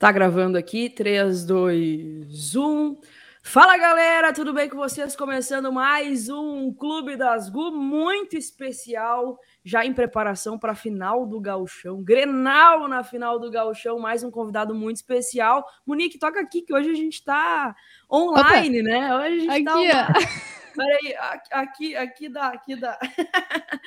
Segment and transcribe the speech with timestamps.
[0.00, 2.96] Tá gravando aqui, 3, 2, 1.
[3.42, 5.14] Fala galera, tudo bem com vocês?
[5.14, 11.38] Começando mais um Clube das Gu muito especial, já em preparação para a final do
[11.38, 12.02] Gauchão.
[12.02, 15.66] Grenal na final do Gauchão, mais um convidado muito especial.
[15.86, 17.76] Monique, toca aqui que hoje a gente está
[18.10, 18.88] online, Opa.
[18.88, 19.14] né?
[19.14, 20.12] Hoje a gente tá aqui, tá
[20.74, 21.16] Peraí,
[21.50, 22.98] aqui, aqui dá, aqui dá.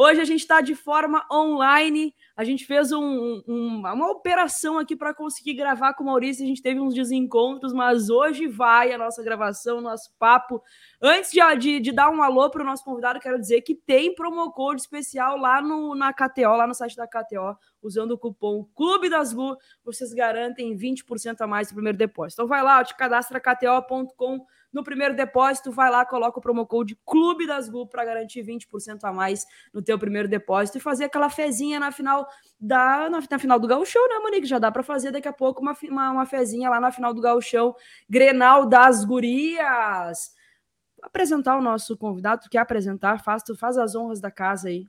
[0.00, 2.14] Hoje a gente está de forma online.
[2.38, 6.44] A gente fez um, um, uma operação aqui para conseguir gravar com o Maurício.
[6.44, 10.62] A gente teve uns desencontros, mas hoje vai a nossa gravação, nosso papo.
[11.02, 14.14] Antes de, de, de dar um alô para o nosso convidado, quero dizer que tem
[14.14, 18.64] promo code especial lá no, na KTO, lá no site da KTO, usando o cupom
[18.72, 22.42] Clube das Gu, vocês garantem 20% a mais no primeiro depósito.
[22.42, 26.96] Então vai lá, te cadastra kto.com no primeiro depósito, vai lá, coloca o promo code
[27.06, 31.30] Clube das Gu para garantir 20% a mais no teu primeiro depósito e fazer aquela
[31.30, 32.28] fezinha na final
[32.60, 34.46] da na, na final do Gauchão, né, Monique?
[34.46, 37.20] Já dá para fazer daqui a pouco uma, uma, uma fezinha lá na final do
[37.20, 37.74] Gauchão,
[38.08, 40.36] Grenal das Gurias.
[41.00, 43.22] Apresentar o nosso convidado, tu quer apresentar?
[43.22, 44.84] Faz, tu faz as honras da casa aí.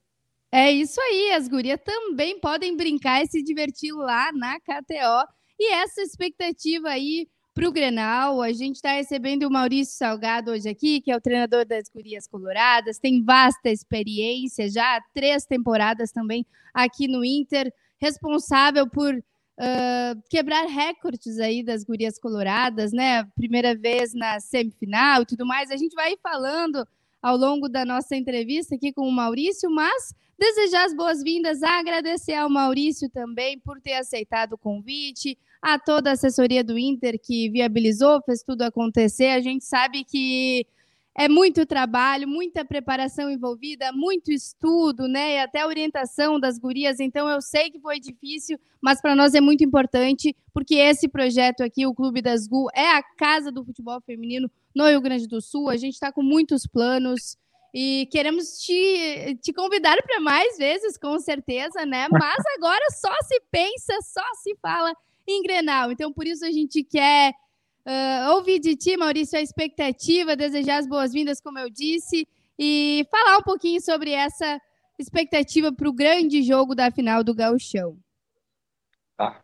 [0.52, 5.32] É isso aí, as gurias também podem brincar e se divertir lá na KTO.
[5.60, 7.28] E essa expectativa aí
[7.60, 8.42] para o Grenal.
[8.42, 12.26] A gente está recebendo o Maurício Salgado hoje aqui, que é o treinador das Gurias
[12.26, 20.68] Coloradas, tem vasta experiência, já três temporadas também aqui no Inter, responsável por uh, quebrar
[20.68, 23.26] recordes aí das Gurias Coloradas, né?
[23.36, 25.70] Primeira vez na semifinal e tudo mais.
[25.70, 26.88] A gente vai falando
[27.22, 32.50] ao longo da nossa entrevista aqui com o Maurício, mas desejar as boas-vindas, agradecer ao
[32.50, 38.22] Maurício também por ter aceitado o convite, a toda a assessoria do Inter que viabilizou,
[38.24, 39.28] fez tudo acontecer.
[39.28, 40.66] A gente sabe que
[41.14, 45.34] é muito trabalho, muita preparação envolvida, muito estudo, né?
[45.34, 47.02] E até orientação das gurias.
[47.02, 51.62] Então eu sei que foi difícil, mas para nós é muito importante, porque esse projeto
[51.62, 55.42] aqui, o Clube das GU, é a casa do futebol feminino no Rio Grande do
[55.42, 55.70] Sul.
[55.70, 57.38] A gente está com muitos planos.
[57.74, 62.08] E queremos te, te convidar para mais vezes, com certeza, né?
[62.12, 64.94] Mas agora só se pensa, só se fala
[65.28, 65.92] em Grenal.
[65.92, 67.34] Então, por isso a gente quer
[67.86, 72.28] uh, ouvir de ti, Maurício, a expectativa, desejar as boas-vindas, como eu disse,
[72.58, 74.60] e falar um pouquinho sobre essa
[74.98, 77.98] expectativa para o grande jogo da final do Gauchão.
[79.16, 79.42] Tá.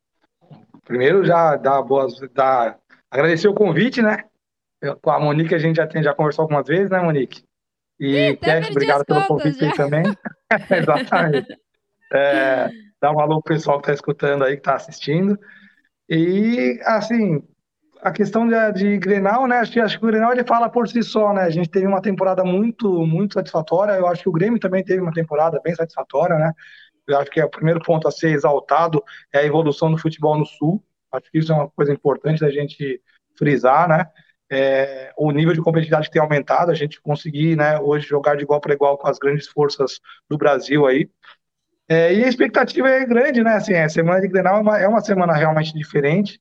[0.84, 2.78] Primeiro, já dá boas, dá,
[3.10, 4.26] agradecer o convite, né?
[5.02, 7.44] Com a Monique a gente já, tem, já conversou algumas vezes, né, Monique?
[8.00, 10.04] E Ih, Kevin, obrigado pelo convite aí também.
[10.70, 11.58] Exatamente.
[12.14, 12.70] É,
[13.02, 15.40] dá um alô pro pessoal que está escutando aí, que está assistindo.
[16.10, 17.42] E, assim,
[18.02, 19.58] a questão de, de Grenal, né?
[19.58, 21.42] Acho que, acho que o Grenal ele fala por si só, né?
[21.42, 23.94] A gente teve uma temporada muito, muito satisfatória.
[23.94, 26.52] Eu acho que o Grêmio também teve uma temporada bem satisfatória, né?
[27.08, 30.38] Eu acho que é o primeiro ponto a ser exaltado é a evolução do futebol
[30.38, 30.84] no Sul.
[31.12, 33.02] Acho que isso é uma coisa importante da gente
[33.38, 34.06] frisar, né?
[34.50, 38.62] É, o nível de competitividade tem aumentado, a gente conseguir, né, hoje jogar de igual
[38.62, 41.10] para igual com as grandes forças do Brasil aí.
[41.88, 43.56] É, e a expectativa é grande, né?
[43.56, 46.40] Assim, a semana de Grenal é uma, é uma semana realmente diferente.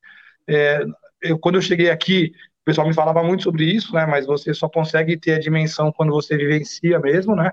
[0.48, 0.84] É,
[1.20, 2.32] eu, quando eu cheguei aqui,
[2.62, 4.06] o pessoal me falava muito sobre isso, né?
[4.06, 7.52] Mas você só consegue ter a dimensão quando você vivencia mesmo, né?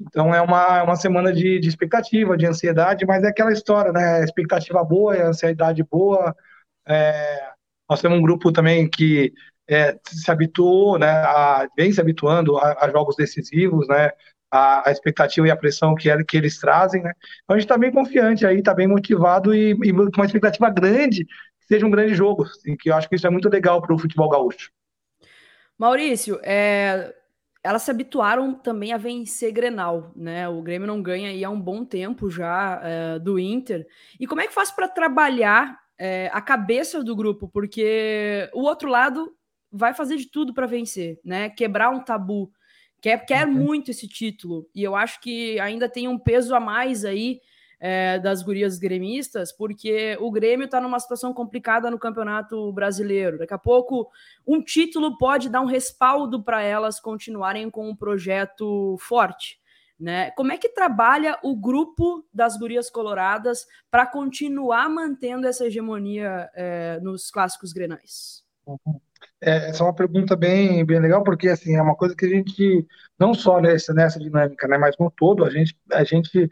[0.00, 3.92] Então é uma, é uma semana de, de expectativa, de ansiedade, mas é aquela história,
[3.92, 4.22] né?
[4.24, 6.34] Expectativa boa, é ansiedade boa.
[6.86, 7.51] É,
[7.92, 9.32] nós temos um grupo também que
[9.68, 11.10] é, se habituou, né?
[11.10, 14.10] A, vem se habituando a, a jogos decisivos, né?
[14.50, 17.12] a, a, expectativa e a pressão que, é, que eles trazem, né?
[17.42, 20.68] Então a gente está bem confiante aí, está bem motivado e, e, com uma expectativa
[20.68, 23.80] grande que seja um grande jogo, assim, que eu acho que isso é muito legal
[23.80, 24.70] para o futebol gaúcho.
[25.78, 27.14] Maurício, é,
[27.62, 30.48] elas se habituaram também a vencer Grenal, né?
[30.48, 33.86] O Grêmio não ganha aí há um bom tempo já é, do Inter.
[34.18, 37.48] E como é que faz para trabalhar é, a cabeça do grupo?
[37.48, 39.32] Porque o outro lado
[39.70, 41.48] vai fazer de tudo para vencer, né?
[41.48, 42.50] Quebrar um tabu
[43.02, 43.52] quer, quer uhum.
[43.52, 44.66] muito esse título.
[44.74, 47.40] E eu acho que ainda tem um peso a mais aí
[47.80, 53.38] é, das gurias gremistas, porque o Grêmio está numa situação complicada no Campeonato Brasileiro.
[53.38, 54.08] Daqui a pouco,
[54.46, 59.60] um título pode dar um respaldo para elas continuarem com um projeto forte.
[60.02, 60.32] Né?
[60.32, 66.98] Como é que trabalha o grupo das gurias coloradas para continuar mantendo essa hegemonia é,
[67.00, 68.42] nos clássicos grenais?
[69.40, 72.28] É, essa é uma pergunta bem, bem legal, porque assim, é uma coisa que a
[72.28, 72.84] gente,
[73.16, 76.50] não só nessa, nessa dinâmica, né, mas no todo, a gente, a gente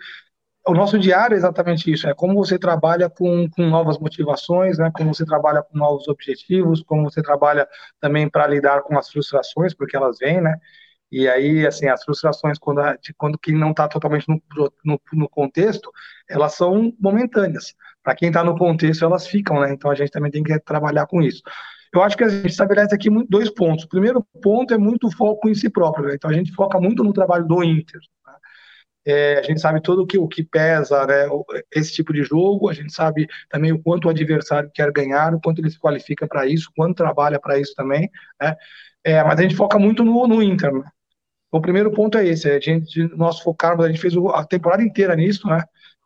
[0.64, 4.92] o nosso diário é exatamente isso, é como você trabalha com, com novas motivações, né,
[4.94, 7.66] como você trabalha com novos objetivos, como você trabalha
[8.00, 10.56] também para lidar com as frustrações, porque elas vêm, né,
[11.10, 14.40] E aí, assim, as frustrações quando, de quando quem não está totalmente no,
[14.84, 15.90] no, no, contexto,
[16.28, 17.74] elas são momentâneas.
[18.02, 19.72] Para quem está no contexto, elas ficam, né?
[19.72, 21.42] Então a gente também tem que trabalhar com isso.
[21.92, 23.84] Eu acho que a gente estabelece aqui dois pontos.
[23.84, 26.06] O primeiro ponto é muito foco em si próprio.
[26.06, 26.14] Né?
[26.14, 28.00] Então a gente foca muito no trabalho do Inter.
[28.26, 28.34] Né?
[29.06, 31.26] É, a gente sabe todo o que, o que pesa né,
[31.74, 35.40] esse tipo de jogo, a gente sabe também o quanto o adversário quer ganhar, o
[35.40, 38.08] quanto ele se qualifica para isso, quanto trabalha para isso também.
[38.40, 38.54] Né?
[39.04, 40.72] É, mas a gente foca muito no, no Inter.
[40.72, 40.84] Né?
[41.50, 44.82] O primeiro ponto é esse, é a gente, nós focarmos, a gente fez a temporada
[44.82, 45.62] inteira nisso, né?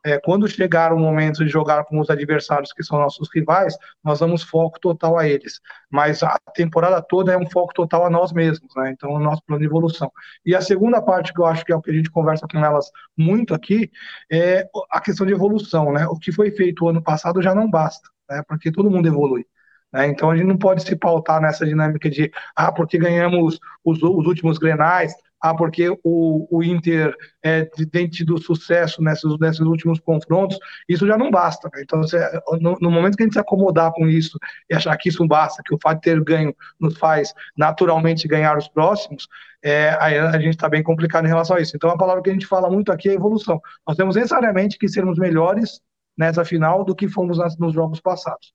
[0.06, 3.74] É, quando chegar o momento de jogar com os adversários que são nossos rivais,
[4.04, 5.60] nós damos foco total a eles.
[5.90, 8.90] Mas a temporada toda é um foco total a nós mesmos, né?
[8.90, 10.12] Então, o nosso plano de evolução.
[10.44, 12.62] E a segunda parte que eu acho que é o que a gente conversa com
[12.62, 13.90] elas muito aqui
[14.30, 16.06] é a questão de evolução, né?
[16.06, 18.42] O que foi feito o ano passado já não basta, né?
[18.46, 19.46] Porque todo mundo evolui.
[19.94, 20.08] Né?
[20.08, 24.26] Então a gente não pode se pautar nessa dinâmica de ah, porque ganhamos os, os
[24.26, 25.14] últimos grenais,
[25.44, 30.58] ah, porque o, o Inter é, tem tido sucesso nesses, nesses últimos confrontos,
[30.88, 31.68] isso já não basta.
[31.70, 31.82] Né?
[31.82, 32.18] Então, você,
[32.62, 34.38] no, no, momento que a gente se acomodar com isso
[34.70, 38.56] e achar que isso basta, que o fato de ter ganho nos faz naturalmente ganhar
[38.56, 39.28] os próximos,
[39.62, 41.76] é, aí a gente está bem complicado em relação a isso.
[41.76, 43.60] Então, a palavra que a gente fala muito aqui é evolução.
[43.86, 45.78] Nós temos necessariamente que sermos melhores
[46.16, 48.54] nessa final do que fomos nos jogos passados.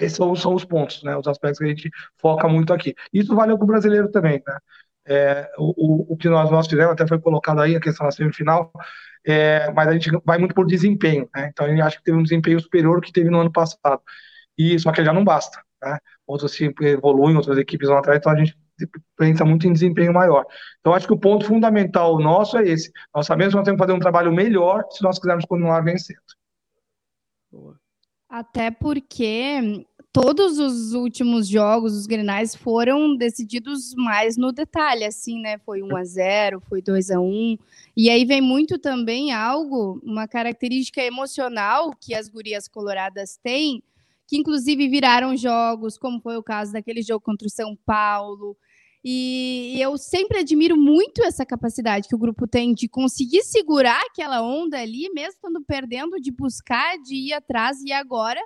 [0.00, 2.92] Esses são, são, os pontos, né, os aspectos que a gente foca muito aqui.
[3.12, 4.58] Isso valeu para o brasileiro também, né?
[5.06, 8.72] É, o, o que nós, nós fizemos, até foi colocado aí a questão da semifinal,
[9.24, 11.48] é, mas a gente vai muito por desempenho, né?
[11.52, 14.00] Então a gente acha que teve um desempenho superior ao que teve no ano passado.
[14.58, 15.98] E só que já não basta, né?
[16.26, 18.56] Outras evoluem, outras equipes vão atrás, então a gente
[19.16, 20.44] pensa muito em desempenho maior.
[20.80, 22.92] Então acho que o ponto fundamental nosso é esse.
[23.14, 26.20] Nós sabemos que nós temos que fazer um trabalho melhor se nós quisermos continuar vencendo.
[28.28, 35.58] Até porque todos os últimos jogos, os grenais, foram decididos mais no detalhe, assim, né?
[35.58, 37.58] Foi 1 a 0 foi 2 a 1
[37.94, 43.82] E aí vem muito também algo, uma característica emocional que as gurias coloradas têm,
[44.26, 48.56] que inclusive viraram jogos, como foi o caso daquele jogo contra o São Paulo.
[49.04, 54.40] E eu sempre admiro muito essa capacidade que o grupo tem de conseguir segurar aquela
[54.40, 58.40] onda ali, mesmo estando perdendo, de buscar, de ir atrás, e agora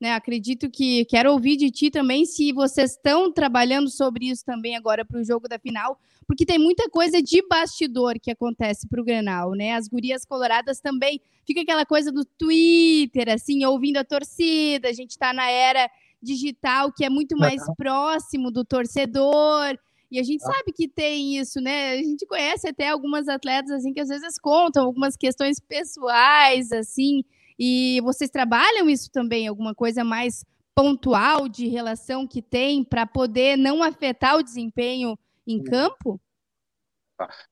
[0.00, 0.12] né?
[0.12, 5.04] Acredito que quero ouvir de ti também se vocês estão trabalhando sobre isso também agora
[5.04, 9.04] para o jogo da final, porque tem muita coisa de bastidor que acontece para o
[9.04, 9.72] Grenal, né?
[9.74, 14.88] As gurias coloradas também fica aquela coisa do Twitter, assim, ouvindo a torcida.
[14.88, 15.88] A gente está na era
[16.22, 19.78] digital que é muito mais próximo do torcedor.
[20.10, 21.92] E a gente sabe que tem isso, né?
[21.92, 27.24] A gente conhece até algumas atletas assim que às vezes contam algumas questões pessoais assim
[27.58, 30.44] e vocês trabalham isso também, alguma coisa mais
[30.74, 36.20] pontual de relação que tem para poder não afetar o desempenho em campo?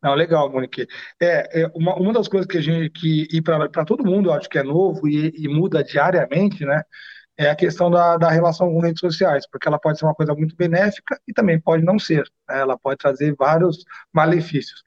[0.02, 0.86] Não, legal, Monique.
[1.20, 4.34] É, é uma, uma das coisas que a gente que e para todo mundo eu
[4.34, 6.82] acho que é novo e, e, muda diariamente, né?
[7.36, 10.34] É a questão da, da relação com redes sociais, porque ela pode ser uma coisa
[10.34, 12.24] muito benéfica e também pode não ser.
[12.48, 12.60] Né?
[12.60, 14.84] Ela pode trazer vários malefícios.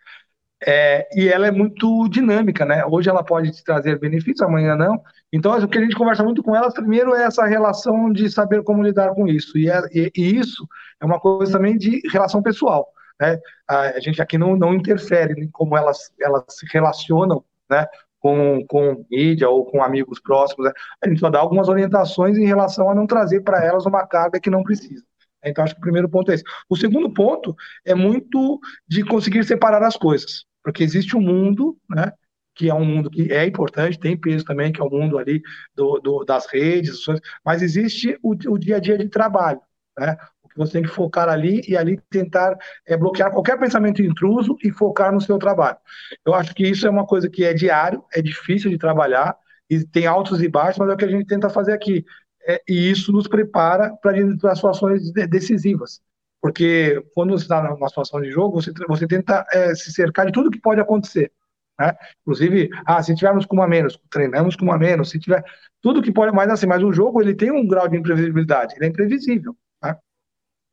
[0.65, 2.83] É, e ela é muito dinâmica, né?
[2.85, 5.01] Hoje ela pode te trazer benefícios, amanhã não.
[5.31, 8.63] Então, o que a gente conversa muito com elas, primeiro é essa relação de saber
[8.63, 9.57] como lidar com isso.
[9.57, 10.67] E, é, e, e isso
[10.99, 12.87] é uma coisa também de relação pessoal.
[13.19, 13.39] Né?
[13.67, 17.85] A, gente aqui não, não interfere em como elas, elas se relacionam né?
[18.19, 20.65] com, com mídia ou com amigos próximos.
[20.65, 20.73] Né?
[21.03, 24.39] A gente só dá algumas orientações em relação a não trazer para elas uma carga
[24.39, 25.03] que não precisa.
[25.45, 26.43] Então, acho que o primeiro ponto é esse.
[26.69, 32.11] O segundo ponto é muito de conseguir separar as coisas, porque existe um mundo, né,
[32.53, 35.41] que é um mundo que é importante, tem peso também, que é o mundo ali
[35.73, 37.05] do, do das redes,
[37.45, 39.61] mas existe o, o, dia a dia de trabalho,
[39.97, 40.17] né?
[40.51, 44.69] Que você tem que focar ali e ali tentar é, bloquear qualquer pensamento intruso e
[44.69, 45.77] focar no seu trabalho.
[46.25, 49.37] Eu acho que isso é uma coisa que é diário, é difícil de trabalhar,
[49.69, 52.03] e tem altos e baixos, mas é o que a gente tenta fazer aqui
[52.45, 54.17] é, e isso nos prepara para
[54.53, 56.01] situações decisivas.
[56.41, 60.31] Porque quando você está numa situação de jogo, você, você tenta é, se cercar de
[60.31, 61.31] tudo que pode acontecer.
[61.79, 61.93] Né?
[62.21, 65.43] Inclusive, ah, se tivermos com uma menos, treinamos com uma menos, se tiver
[65.81, 68.85] tudo que pode, mais assim, mas o jogo ele tem um grau de imprevisibilidade, ele
[68.85, 69.55] é imprevisível.
[69.83, 69.95] Né?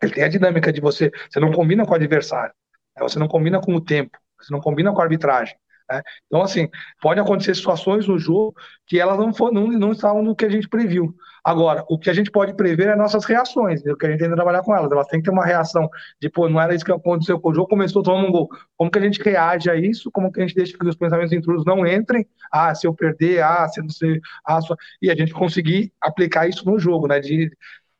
[0.02, 2.54] Ele tem a dinâmica de você, você não combina com o adversário,
[2.96, 3.02] né?
[3.02, 5.56] você não combina com o tempo, você não combina com a arbitragem.
[5.90, 6.02] Né?
[6.26, 6.68] Então, assim,
[7.00, 8.54] pode acontecer situações no jogo
[8.86, 11.14] que elas não, for, não, não estavam no que a gente previu.
[11.44, 13.92] Agora, o que a gente pode prever é nossas reações, né?
[13.92, 14.90] o que a gente tem que trabalhar com elas.
[14.90, 15.88] Elas têm que ter uma reação
[16.18, 18.48] de, pô, não era isso que aconteceu, o jogo começou tomando um gol.
[18.76, 20.10] Como que a gente reage a isso?
[20.10, 22.26] Como que a gente deixa que os pensamentos intrusos não entrem?
[22.50, 24.74] Ah, se eu perder, ah, se não sei, ah, só...
[25.02, 27.20] e a gente conseguir aplicar isso no jogo, né?
[27.20, 27.50] De,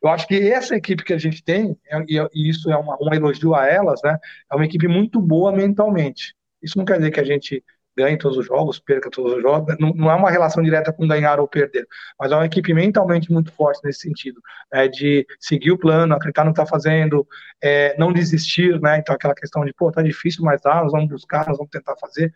[0.01, 1.77] Eu acho que essa equipe que a gente tem,
[2.07, 4.17] e isso é uma, um elogio a elas, né?
[4.51, 6.35] É uma equipe muito boa mentalmente.
[6.63, 7.63] Isso não quer dizer que a gente
[7.97, 11.07] ganhe todos os jogos, perca todos os jogos, não, não, é uma relação direta com
[11.07, 11.87] ganhar ou perder,
[12.19, 16.43] mas é uma equipe mentalmente muito forte nesse sentido, é, de seguir o plano, acreditar
[16.43, 17.25] no que está fazendo,
[17.61, 21.09] é, não desistir, né, então aquela questão de, pô, tá difícil, mas dá, nós vamos
[21.09, 22.33] buscar, nós vamos tentar fazer,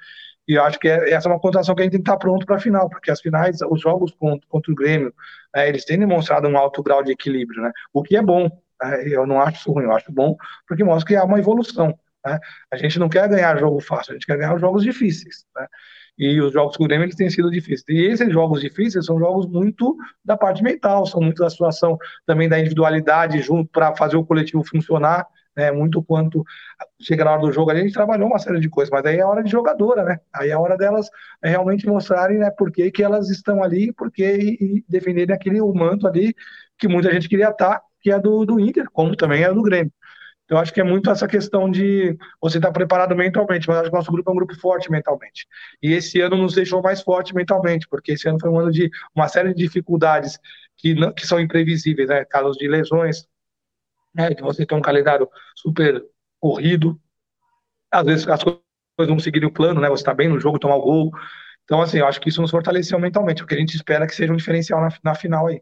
[0.47, 2.17] e eu acho que é, essa é uma contação que a gente tem que estar
[2.17, 5.13] tá pronto para a final, porque as finais, os jogos contra, contra o Grêmio,
[5.55, 8.49] é, eles têm demonstrado um alto grau de equilíbrio, né, o que é bom,
[8.81, 10.37] é, eu não acho isso ruim, eu acho bom,
[10.67, 12.39] porque mostra que há uma evolução, né?
[12.71, 15.45] A gente não quer ganhar jogo fácil, a gente quer ganhar jogos difíceis.
[15.55, 15.67] Né?
[16.17, 17.83] E os jogos com o Grêmio eles têm sido difíceis.
[17.87, 22.49] E esses jogos difíceis são jogos muito da parte mental, são muito da situação também
[22.49, 25.25] da individualidade junto para fazer o coletivo funcionar.
[25.57, 26.41] Né, muito quanto
[27.01, 29.21] chega na hora do jogo, a gente trabalhou uma série de coisas, mas aí é
[29.21, 30.19] a hora de jogadora, né?
[30.33, 31.09] Aí é a hora delas
[31.43, 36.33] realmente mostrarem, né, por que, que elas estão ali, porque e, defenderem aquele manto ali
[36.77, 39.91] que muita gente queria estar, que é do, do Inter, como também é do Grêmio.
[40.49, 43.89] Eu acho que é muito essa questão de você estar tá preparado mentalmente, mas acho
[43.91, 45.47] que nosso grupo é um grupo forte mentalmente.
[45.81, 48.89] E esse ano nos deixou mais forte mentalmente, porque esse ano foi um ano de
[49.15, 50.39] uma série de dificuldades
[50.75, 52.25] que, não, que são imprevisíveis, né?
[52.25, 53.27] Casos de lesões,
[54.13, 54.31] né?
[54.31, 56.03] de você ter um calendário super
[56.39, 56.99] corrido,
[57.91, 58.59] às vezes as coisas
[59.07, 59.87] não seguirem o plano, né?
[59.89, 61.11] Você está bem no jogo, tomar o gol.
[61.63, 64.33] Então, assim, eu acho que isso nos fortaleceu mentalmente, porque a gente espera que seja
[64.33, 65.61] um diferencial na, na final aí.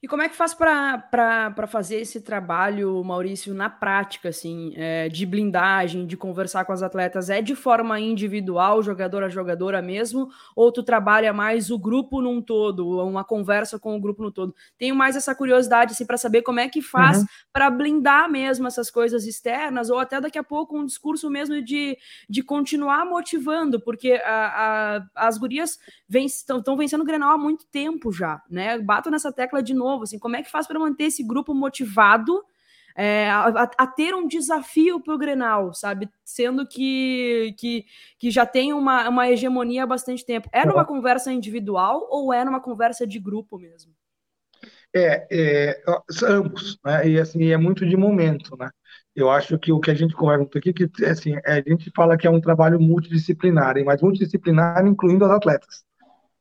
[0.00, 5.26] E como é que faz para fazer esse trabalho, Maurício, na prática, assim, é, de
[5.26, 7.28] blindagem, de conversar com as atletas?
[7.28, 10.28] É de forma individual, jogador a jogadora mesmo?
[10.54, 14.54] Ou tu trabalha mais o grupo num todo, uma conversa com o grupo no todo?
[14.78, 17.26] Tenho mais essa curiosidade, assim, para saber como é que faz uhum.
[17.52, 21.98] para blindar mesmo essas coisas externas, ou até daqui a pouco um discurso mesmo de,
[22.30, 25.76] de continuar motivando, porque a, a, as gurias
[26.10, 28.78] estão vencendo o Grenal há muito tempo já, né?
[28.78, 30.04] Bato nessa tecla de novo?
[30.04, 32.42] Assim, como é que faz para manter esse grupo motivado
[32.98, 36.10] é, a, a, ter um desafio para o Grenal, sabe?
[36.24, 37.84] Sendo que, que,
[38.18, 40.48] que já tem uma, uma hegemonia há bastante tempo.
[40.52, 43.92] É numa conversa individual ou é numa conversa de grupo mesmo?
[44.92, 45.82] É, é
[46.24, 47.08] ambos, né?
[47.08, 48.68] E assim, é muito de momento, né?
[49.14, 52.26] Eu acho que o que a gente conversa aqui, que assim, a gente fala que
[52.26, 55.87] é um trabalho multidisciplinar, mas multidisciplinar incluindo as atletas.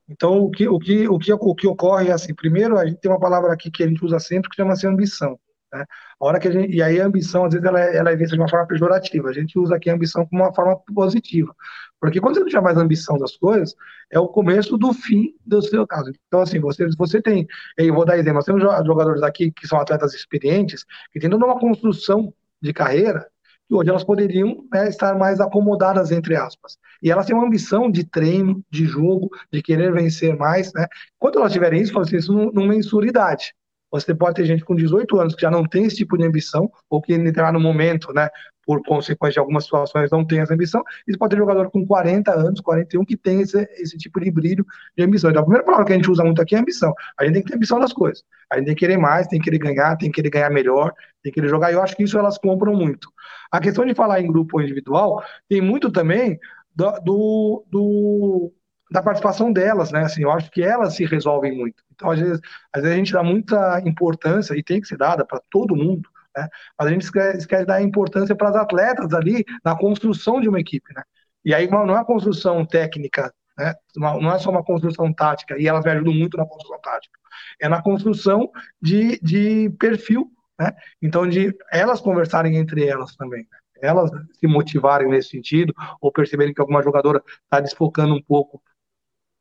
[0.10, 3.00] Então, o que, o que, o que, o que ocorre é assim, primeiro, a gente
[3.00, 5.38] tem uma palavra aqui que a gente usa sempre que chama-se ambição.
[5.74, 5.86] Né?
[6.20, 8.36] A hora que a gente, e aí a ambição, às vezes, ela ela é vista
[8.36, 9.30] de uma forma pejorativa.
[9.30, 11.54] A gente usa aqui a ambição como uma forma positiva.
[12.00, 13.76] Porque quando você não chama mais ambição das coisas,
[14.12, 16.12] é o começo do fim do seu caso.
[16.28, 17.48] Então, assim, você, você tem,
[17.78, 21.46] eu vou dar exemplo, nós temos jogadores aqui que são atletas experientes, que têm toda
[21.46, 23.28] uma construção de carreira,
[23.68, 26.78] que hoje elas poderiam né, estar mais acomodadas, entre aspas.
[27.02, 30.74] E elas têm uma ambição de treino, de jogo, de querer vencer mais.
[30.74, 30.88] Né?
[31.20, 33.54] Quando elas tiverem isso, você isso numa insuridade.
[33.92, 36.70] Você pode ter gente com 18 anos que já não tem esse tipo de ambição,
[36.90, 38.30] ou que entrar no momento, né,
[38.68, 41.88] por consequência de algumas situações, não tem essa ambição, e você pode ter jogador com
[41.88, 45.30] 40 anos, 41, que tem esse, esse tipo de brilho de ambição.
[45.30, 46.94] Então, a primeira palavra que a gente usa muito aqui é ambição.
[47.18, 48.26] A gente tem que ter ambição das coisas.
[48.52, 50.92] A gente tem que querer mais, tem que querer ganhar, tem que querer ganhar melhor,
[51.24, 53.10] tem que querer jogar, e eu acho que isso elas compram muito.
[53.50, 56.38] A questão de falar em grupo ou individual tem muito também
[56.76, 58.54] do, do, do
[58.92, 60.02] da participação delas, né?
[60.02, 61.84] Assim, eu acho que elas se resolvem muito.
[61.94, 62.42] Então, às vezes,
[62.74, 66.10] às vezes a gente dá muita importância, e tem que ser dada para todo mundo,
[66.38, 66.48] né?
[66.78, 70.94] Mas a gente esquece, dar importância para as atletas ali na construção de uma equipe,
[70.94, 71.02] né?
[71.44, 73.74] E aí não é uma construção técnica, né?
[73.96, 77.20] Não é só uma construção tática, e elas me ajudam muito na construção tática.
[77.60, 78.52] É na construção
[78.82, 80.74] de, de perfil, né?
[81.02, 83.58] Então, de elas conversarem entre elas também, né?
[83.82, 88.62] elas se motivarem nesse sentido, ou perceberem que alguma jogadora está desfocando um pouco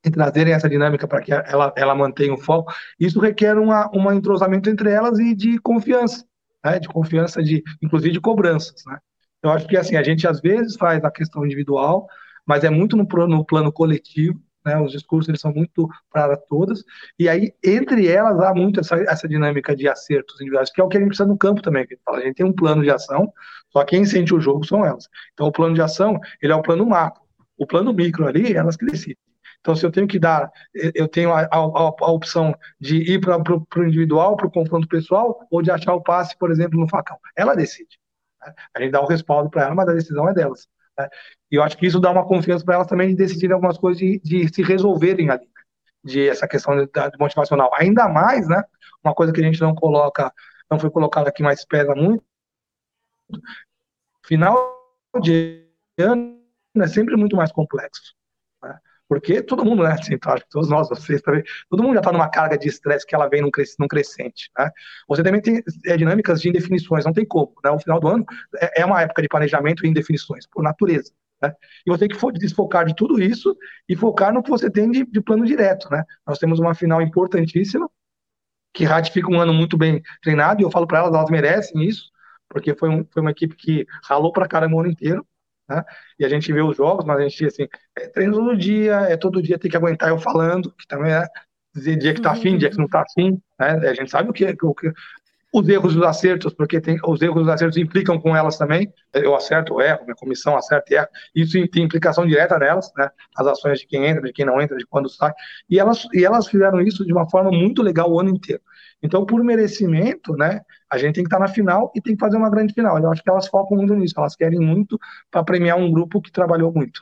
[0.04, 4.12] e trazerem essa dinâmica para que ela, ela mantenha o foco, isso requer uma, um
[4.12, 6.24] entrosamento entre elas e de confiança,
[6.66, 6.78] né?
[6.78, 8.82] de confiança, de inclusive de cobranças.
[8.86, 8.98] Né?
[9.42, 12.08] Eu acho que assim, a gente às vezes faz a questão individual,
[12.44, 14.78] mas é muito no, no plano coletivo, né?
[14.80, 16.82] os discursos eles são muito para todas,
[17.18, 20.88] e aí entre elas há muito essa, essa dinâmica de acertos individuais, que é o
[20.88, 23.32] que a gente precisa no campo também, a gente tem um plano de ação,
[23.70, 25.08] só quem sente o jogo são elas.
[25.32, 27.22] Então o plano de ação, ele é o plano macro,
[27.56, 29.16] o plano micro ali, elas que decidem.
[29.66, 30.48] Então, se eu tenho que dar,
[30.94, 35.44] eu tenho a, a, a opção de ir para o individual, para o confronto pessoal,
[35.50, 37.18] ou de achar o passe, por exemplo, no facão.
[37.34, 37.98] Ela decide.
[38.40, 38.54] Né?
[38.72, 40.68] A gente dá o respaldo para ela, mas a decisão é delas.
[40.96, 41.08] Né?
[41.50, 43.98] E eu acho que isso dá uma confiança para elas também de decidirem algumas coisas,
[43.98, 45.48] de, de se resolverem ali,
[46.04, 47.68] de essa questão de, de, motivacional.
[47.74, 48.62] Ainda mais, né?
[49.02, 50.32] Uma coisa que a gente não coloca,
[50.70, 52.22] não foi colocado aqui, mas pesa muito.
[54.24, 54.56] Final
[55.20, 55.66] de
[55.98, 56.40] ano
[56.76, 58.14] é sempre muito mais complexo.
[59.08, 62.12] Porque todo mundo, né, assim, acho que todos nós, vocês também, todo mundo já está
[62.12, 64.70] numa carga de estresse que ela vem num, num crescente, né?
[65.08, 67.70] Você também tem é, dinâmicas de indefinições, não tem como, né?
[67.70, 68.24] O final do ano
[68.60, 71.12] é, é uma época de planejamento e indefinições, por natureza.
[71.40, 71.52] Né?
[71.86, 73.56] E você tem que desfocar de tudo isso
[73.88, 75.88] e focar no que você tem de, de plano direto.
[75.90, 76.02] Né?
[76.26, 77.88] Nós temos uma final importantíssima,
[78.72, 82.10] que ratifica um ano muito bem treinado, e eu falo para elas, elas merecem isso,
[82.48, 85.26] porque foi, um, foi uma equipe que ralou para caramba o ano inteiro,
[85.68, 85.84] né?
[86.18, 89.16] E a gente vê os jogos, mas a gente, assim, é treino todo dia, é
[89.16, 91.26] todo dia tem que aguentar eu falando, que também é
[91.74, 93.88] dizer dia que tá afim, dia que não tá afim, né?
[93.88, 94.92] A gente sabe o que, o que
[95.52, 98.58] os erros e os acertos, porque tem, os erros e os acertos implicam com elas
[98.58, 98.92] também.
[99.12, 101.08] Eu acerto, eu erro, minha comissão acerta e erra.
[101.34, 103.08] Isso tem implicação direta nelas, né?
[103.36, 105.32] As ações de quem entra, de quem não entra, de quando sai.
[105.70, 108.60] E elas, e elas fizeram isso de uma forma muito legal o ano inteiro.
[109.06, 110.60] Então, por merecimento, né?
[110.90, 112.98] A gente tem que estar na final e tem que fazer uma grande final.
[112.98, 114.14] Eu acho que elas focam muito nisso.
[114.18, 114.98] Elas querem muito
[115.30, 117.00] para premiar um grupo que trabalhou muito.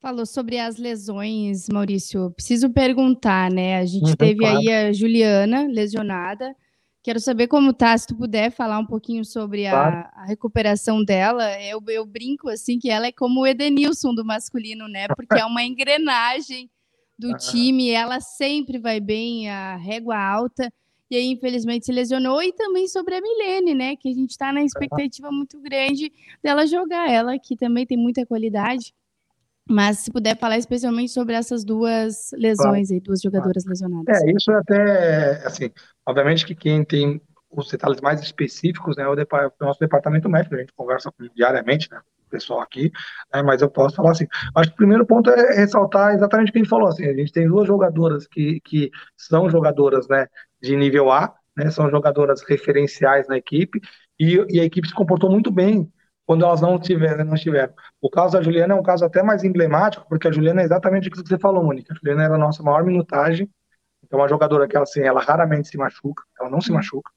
[0.00, 2.30] Falou sobre as lesões, Maurício.
[2.30, 3.78] Preciso perguntar, né?
[3.78, 4.58] A gente uhum, teve claro.
[4.58, 6.54] aí a Juliana lesionada.
[7.02, 10.08] Quero saber como tá, se tu puder falar um pouquinho sobre a, claro.
[10.12, 11.60] a recuperação dela.
[11.62, 15.06] Eu, eu, brinco assim que ela é como o Edenilson do masculino, né?
[15.08, 16.70] Porque é uma engrenagem
[17.18, 17.36] do uhum.
[17.36, 20.72] time, ela sempre vai bem, a régua alta.
[21.10, 22.42] E aí, infelizmente, se lesionou.
[22.42, 23.96] E também sobre a Milene, né?
[23.96, 27.08] Que a gente está na expectativa muito grande dela jogar.
[27.08, 28.92] Ela que também tem muita qualidade.
[29.68, 34.22] Mas se puder falar especialmente sobre essas duas lesões aí, duas jogadoras lesionadas.
[34.22, 35.70] É, isso é até, assim,
[36.06, 37.20] obviamente que quem tem
[37.50, 41.90] os detalhes mais específicos, né, é o, o nosso departamento médico, a gente conversa diariamente,
[41.90, 42.90] né, pessoal aqui,
[43.34, 46.52] né, mas eu posso falar assim, acho que o primeiro ponto é ressaltar exatamente o
[46.52, 50.26] que a gente falou, assim, a gente tem duas jogadoras que, que são jogadoras, né,
[50.60, 53.80] de nível A, né, são jogadoras referenciais na equipe,
[54.18, 55.90] e, e a equipe se comportou muito bem
[56.26, 57.72] quando elas não tiveram, não estiveram.
[58.00, 61.08] O caso da Juliana é um caso até mais emblemático, porque a Juliana é exatamente
[61.08, 61.92] o que você falou, Mônica.
[61.92, 63.48] A Juliana era a nossa maior minutagem.
[64.02, 66.76] Então, uma jogadora que ela, assim, ela raramente se machuca, ela não se uhum.
[66.76, 67.10] machuca.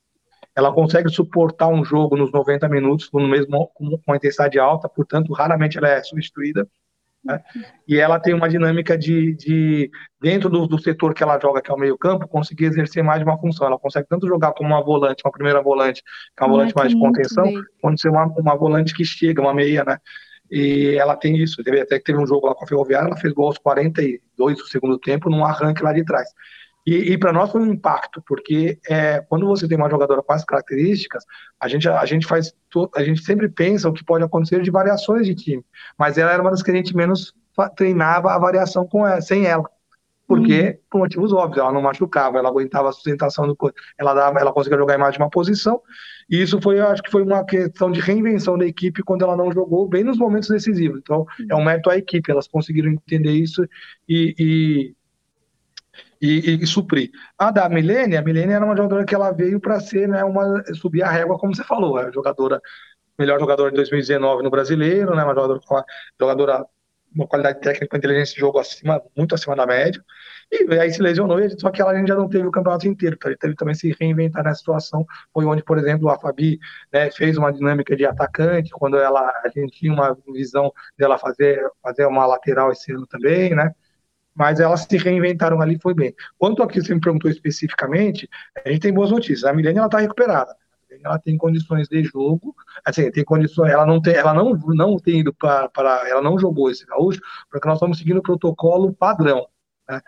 [0.56, 5.34] Ela consegue suportar um jogo nos 90 minutos no mesmo, com uma intensidade alta, portanto,
[5.34, 6.68] raramente ela é substituída.
[7.24, 7.42] Né?
[7.88, 9.92] E ela tem uma dinâmica de, de
[10.22, 13.26] dentro do, do, setor que ela joga, que é o meio-campo, conseguir exercer mais de
[13.26, 13.68] uma função.
[13.68, 16.90] Ela consegue tanto jogar como uma volante, uma primeira volante, que é uma volante mais
[16.90, 17.46] de contenção,
[17.82, 19.98] quanto ser uma, uma volante que chega, uma meia, né?
[20.50, 21.64] E ela tem isso.
[21.64, 24.58] Teve, até que teve um jogo lá com a Ferroviária, ela fez gol aos 42
[24.58, 26.30] do segundo tempo, num arranque lá de trás.
[26.86, 30.34] E, e para nós foi um impacto, porque é, quando você tem uma jogadora com
[30.34, 31.24] as características,
[31.60, 32.54] a gente, a gente faz,
[32.96, 35.64] a gente sempre pensa o que pode acontecer de variações de time,
[35.98, 37.34] mas ela era uma das que a gente menos
[37.76, 39.70] treinava a variação com ela, sem ela.
[40.30, 40.78] Porque, uhum.
[40.92, 44.54] por motivos óbvios, ela não machucava, ela aguentava a sustentação do corpo, ela dava, ela
[44.54, 45.82] conseguia jogar em mais de uma posição,
[46.30, 49.52] e isso foi, acho que foi uma questão de reinvenção da equipe quando ela não
[49.52, 51.00] jogou bem nos momentos decisivos.
[51.00, 53.68] Então, é um mérito à equipe, elas conseguiram entender isso
[54.08, 54.96] e, e
[56.22, 57.12] e, e, suprir.
[57.38, 60.64] A da Milene, a Milene era uma jogadora que ela veio para ser, né, uma
[60.76, 62.62] subir a régua, como você falou, a jogadora
[63.18, 65.86] melhor jogadora de 2019 no Brasileiro, né, uma jogadora com uma
[66.20, 66.66] jogadora
[67.14, 70.04] uma qualidade técnica, uma inteligência de jogo acima, muito acima da média.
[70.52, 73.38] E aí se lesionou, só que ela já não teve o campeonato inteiro, então ele
[73.38, 75.06] teve também se reinventar nessa situação.
[75.34, 76.60] Foi onde, por exemplo, a Fabi
[76.92, 81.62] né, fez uma dinâmica de atacante, quando ela, a gente tinha uma visão dela fazer,
[81.82, 83.74] fazer uma lateral esse ano também, né?
[84.40, 86.16] Mas elas se reinventaram ali foi bem.
[86.38, 88.30] Quanto aqui você me perguntou especificamente,
[88.66, 89.44] a gente tem boas notícias.
[89.44, 90.56] A Milene ela está recuperada.
[91.04, 93.70] Ela tem condições de jogo, assim, tem condições.
[93.70, 95.70] Ela não tem, ela não, não tem ido para,
[96.08, 97.20] ela não jogou esse gaúcho,
[97.52, 99.46] porque nós estamos seguindo o protocolo padrão.
[99.90, 100.02] Né?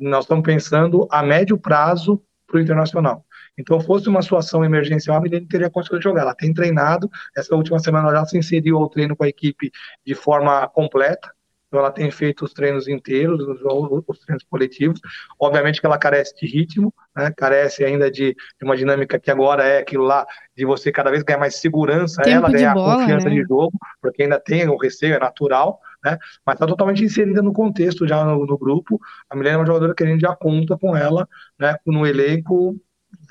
[0.00, 3.22] Nós estamos pensando a médio prazo para o internacional.
[3.58, 6.22] Então, fosse uma situação emergencial, a Milene teria de jogar.
[6.22, 9.70] Ela tem treinado, essa última semana ela já se inseriu ao treino com a equipe
[10.06, 11.30] de forma completa.
[11.74, 13.60] Então ela tem feito os treinos inteiros, os,
[14.06, 15.00] os treinos coletivos.
[15.40, 17.32] Obviamente que ela carece de ritmo, né?
[17.36, 20.24] carece ainda de, de, uma dinâmica que agora é aquilo lá
[20.56, 23.34] de você cada vez ganhar mais segurança, Tempo ela ganhar bola, confiança né?
[23.34, 26.16] de jogo, porque ainda tem o receio, é natural, né?
[26.46, 29.00] Mas está totalmente inserida no contexto já no, no, grupo.
[29.28, 31.74] A Milena é uma jogadora que a gente já conta com ela, né?
[31.84, 32.80] No elenco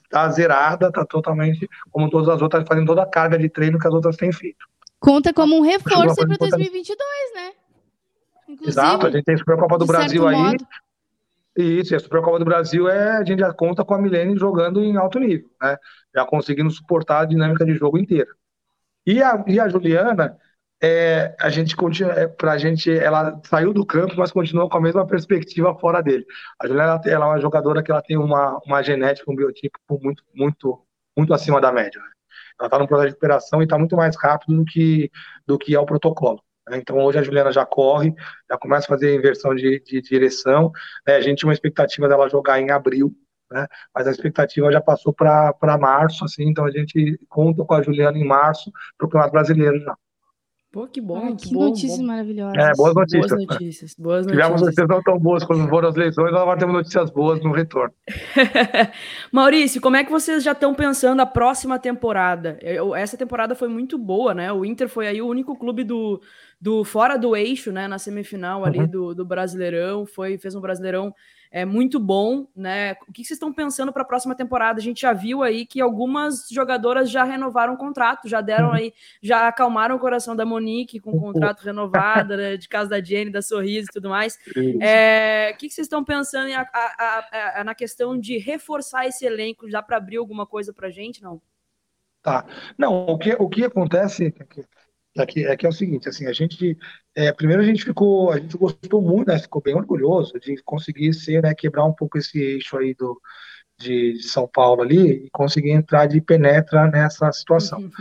[0.09, 3.87] tá zerada, tá totalmente como todas as outras, fazendo toda a carga de treino que
[3.87, 4.67] as outras têm feito.
[4.99, 6.97] Conta como um reforço para 2022,
[7.35, 7.51] né?
[8.53, 10.35] Inclusive, Exato, a gente tem a Supercopa do Brasil aí.
[10.35, 10.67] Modo.
[11.55, 14.83] Isso, e a Supercopa do Brasil é a gente já conta com a Milene jogando
[14.83, 15.77] em alto nível, né?
[16.13, 18.29] Já conseguindo suportar a dinâmica de jogo inteira.
[19.05, 20.37] E a, e a Juliana,
[20.81, 24.81] é, a gente continua, é, pra gente, ela saiu do campo, mas continuou com a
[24.81, 26.25] mesma perspectiva fora dele.
[26.59, 30.23] A Juliana ela é uma jogadora que ela tem uma, uma genética, um biotipo muito,
[30.33, 30.81] muito,
[31.15, 32.01] muito acima da média.
[32.01, 32.09] Né?
[32.59, 35.11] Ela está no processo de recuperação e está muito mais rápido do que,
[35.45, 36.41] do que é o protocolo.
[36.69, 36.77] Né?
[36.77, 38.13] Então hoje a Juliana já corre,
[38.49, 40.71] já começa a fazer inversão de, de direção.
[41.07, 41.15] Né?
[41.15, 43.15] A gente tinha uma expectativa dela jogar em abril,
[43.51, 43.67] né?
[43.93, 48.17] Mas a expectativa já passou para março, assim, então a gente conta com a Juliana
[48.17, 49.95] em março para o Campeonato Brasileiro já.
[50.73, 51.23] Pô, que bom.
[51.23, 52.07] Ai, que bom, notícias bom.
[52.07, 52.57] maravilhosas.
[52.57, 53.29] É, boas notícias.
[53.29, 53.95] Boas notícias.
[53.95, 54.43] Boas notícias.
[54.43, 57.93] Tivemos notícias não tão boas quando foram as lesões, agora temos notícias boas no retorno.
[59.31, 62.57] Maurício, como é que vocês já estão pensando a próxima temporada?
[62.95, 64.51] Essa temporada foi muito boa, né?
[64.51, 66.19] O Inter foi aí o único clube do,
[66.59, 67.87] do fora do eixo, né?
[67.87, 68.87] Na semifinal ali uhum.
[68.87, 71.13] do, do Brasileirão, foi, fez um Brasileirão
[71.55, 72.93] é muito bom, né?
[73.07, 74.79] O que vocês estão pensando para a próxima temporada?
[74.79, 78.73] A gente já viu aí que algumas jogadoras já renovaram o contrato, já deram uhum.
[78.73, 82.99] aí, já acalmaram o coração da Monique com o contrato renovado, né, de casa da
[82.99, 84.39] Jenny, da Sorriso e tudo mais.
[84.81, 89.23] É, o que vocês estão pensando em, a, a, a, na questão de reforçar esse
[89.23, 89.69] elenco?
[89.69, 91.39] Já para abrir alguma coisa para a gente, não?
[92.23, 92.47] Tá.
[92.75, 94.33] Não, o que, o que acontece
[95.15, 96.77] é que é que, é o seguinte, assim, a gente,
[97.15, 101.13] é, primeiro a gente ficou, a gente gostou muito, né, ficou bem orgulhoso de conseguir
[101.13, 103.21] ser, né, quebrar um pouco esse eixo aí do,
[103.77, 107.79] de, de São Paulo ali e conseguir entrar de penetra nessa situação.
[107.79, 107.91] Uhum.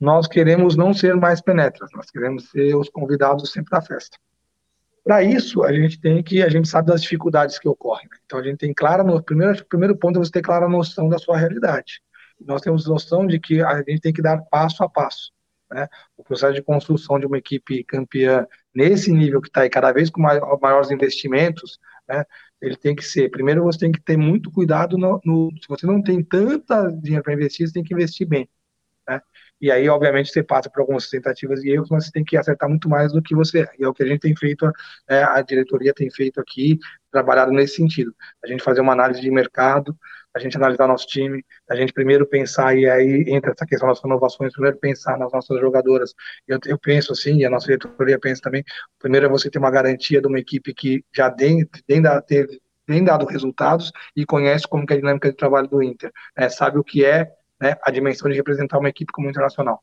[0.00, 4.18] Nós queremos não ser mais penetras, nós queremos ser os convidados sempre da festa.
[5.04, 8.08] Para isso, a gente tem que, a gente sabe das dificuldades que ocorrem.
[8.10, 8.18] Né?
[8.26, 11.16] Então, a gente tem clara, no primeiro, primeiro ponto é você ter clara noção da
[11.16, 12.02] sua realidade.
[12.44, 15.30] Nós temos noção de que a gente tem que dar passo a passo.
[15.70, 15.88] Né?
[16.16, 20.10] O processo de construção de uma equipe campeã nesse nível que está aí, cada vez
[20.10, 22.24] com maiores investimentos, né?
[22.60, 23.30] ele tem que ser.
[23.30, 27.24] Primeiro, você tem que ter muito cuidado no, no se você não tem tanta dinheiro
[27.24, 28.48] para investir, você tem que investir bem.
[29.08, 29.20] Né?
[29.60, 32.68] E aí, obviamente, você passa por algumas tentativas e erros, mas você tem que acertar
[32.68, 33.66] muito mais do que você.
[33.78, 34.70] E é o que a gente tem feito,
[35.08, 36.78] é, a diretoria tem feito aqui,
[37.10, 38.14] trabalhado nesse sentido.
[38.44, 39.96] A gente fazer uma análise de mercado,
[40.36, 44.02] a gente analisar nosso time, a gente primeiro pensar, e aí entra essa questão das
[44.02, 46.14] renovações, primeiro pensar nas nossas jogadoras.
[46.46, 48.62] Eu, eu penso assim, e a nossa diretoria pensa também,
[48.98, 53.02] primeiro é você ter uma garantia de uma equipe que já tem, tem, teve, tem
[53.02, 56.84] dado resultados e conhece como é a dinâmica de trabalho do Inter, né, sabe o
[56.84, 59.82] que é né, a dimensão de representar uma equipe como internacional.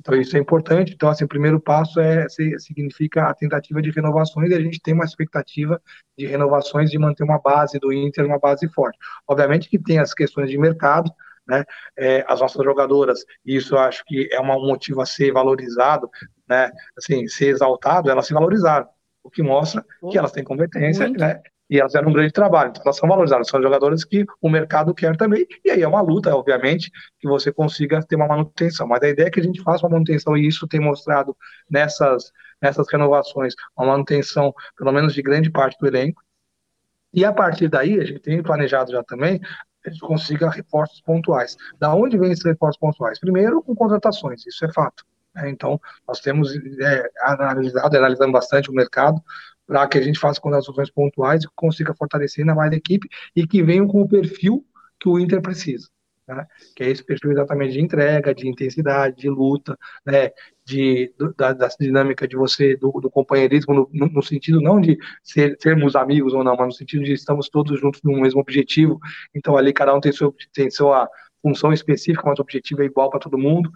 [0.00, 0.94] Então, isso é importante.
[0.94, 2.26] Então, assim, o primeiro passo é
[2.58, 5.80] significa a tentativa de renovações e a gente tem uma expectativa
[6.16, 8.98] de renovações de manter uma base do Inter, uma base forte.
[9.28, 11.12] Obviamente que tem as questões de mercado,
[11.46, 11.64] né?
[11.98, 16.08] É, as nossas jogadoras, e isso eu acho que é um motivo a ser valorizado,
[16.48, 16.70] né?
[16.96, 18.88] Assim, ser exaltado, elas se valorizaram,
[19.22, 21.20] o que mostra que elas têm competência, Muito.
[21.20, 21.42] né?
[21.70, 22.70] E elas fizeram um grande trabalho.
[22.70, 26.00] Então, elas são valorizadas, são jogadoras que o mercado quer também, e aí é uma
[26.00, 28.88] luta, obviamente, que você consiga ter uma manutenção.
[28.88, 31.36] Mas a ideia é que a gente faça uma manutenção, e isso tem mostrado
[31.70, 36.20] nessas, nessas renovações uma manutenção, pelo menos de grande parte do elenco.
[37.14, 39.40] E a partir daí, a gente tem planejado já também,
[39.86, 41.56] a gente consiga reforços pontuais.
[41.78, 43.18] Da onde vem esses reforços pontuais?
[43.20, 45.04] Primeiro, com contratações, isso é fato.
[45.34, 45.50] Né?
[45.50, 49.22] Então, nós temos é, analisado, analisando bastante o mercado,
[49.70, 53.46] para que a gente faça contratações pontuais e consiga fortalecer ainda mais a equipe e
[53.46, 54.66] que venham com o perfil
[54.98, 55.88] que o Inter precisa.
[56.26, 56.44] Né?
[56.74, 60.32] Que é esse perfil exatamente de entrega, de intensidade, de luta, né?
[60.66, 65.56] de, da, da dinâmica de você, do, do companheirismo, no, no, sentido não de ser,
[65.60, 68.98] sermos amigos ou não, mas no sentido de estamos todos juntos no mesmo objetivo,
[69.32, 71.08] então ali cada um tem, seu, tem sua
[71.40, 73.70] função específica, mas o objetivo é igual para todo mundo,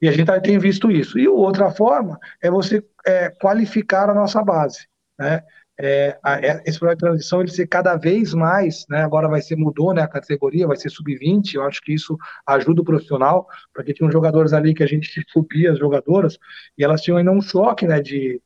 [0.00, 1.18] e a gente tem visto isso.
[1.18, 4.86] E outra forma é você é, qualificar a nossa base
[5.18, 5.42] né?
[5.78, 9.02] É, a, é, esse projeto de transição ele ser cada vez mais, né?
[9.02, 10.02] Agora vai ser mudou, né?
[10.02, 11.54] A categoria vai ser sub-20.
[11.54, 15.72] Eu acho que isso ajuda o profissional, porque tinham jogadores ali que a gente subia
[15.72, 16.38] as jogadoras
[16.78, 18.00] e elas tinham ainda um choque, né?
[18.00, 18.40] De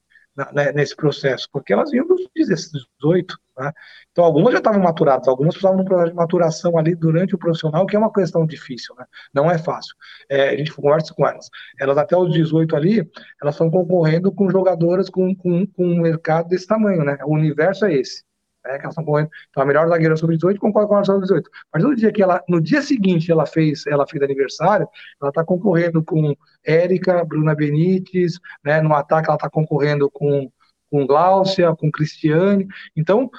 [0.53, 3.73] né, nesse processo, porque elas vinham dos 18, né?
[4.11, 7.39] Então, algumas já estavam maturadas, algumas precisavam de um processo de maturação ali durante o
[7.39, 9.05] profissional, que é uma questão difícil, né?
[9.35, 9.95] Não é fácil.
[10.29, 11.49] É, a gente conversa com elas.
[11.79, 13.09] Elas, até os 18 ali,
[13.43, 17.19] elas estão concorrendo com jogadoras com, com, com um mercado desse tamanho, né?
[17.25, 18.25] O universo é esse
[18.65, 19.31] né, que elas estão correndo.
[19.51, 21.51] Então, a melhor zagueira sobre 18 concorre com a sobre 18.
[21.73, 24.89] Mas no dia que ela, no dia seguinte, ela fez, ela fez aniversário,
[25.21, 30.51] ela está concorrendo com Érica, Bruna Benites, né, no ataque ela está concorrendo com,
[30.91, 32.67] com Gláucia, com Cristiane.
[32.97, 33.31] Então,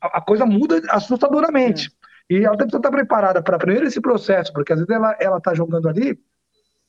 [0.00, 1.90] a, a coisa muda assustadoramente.
[2.30, 2.34] É.
[2.34, 5.38] E ela tem que estar preparada para primeiro esse processo, porque às vezes ela ela
[5.38, 6.18] está jogando ali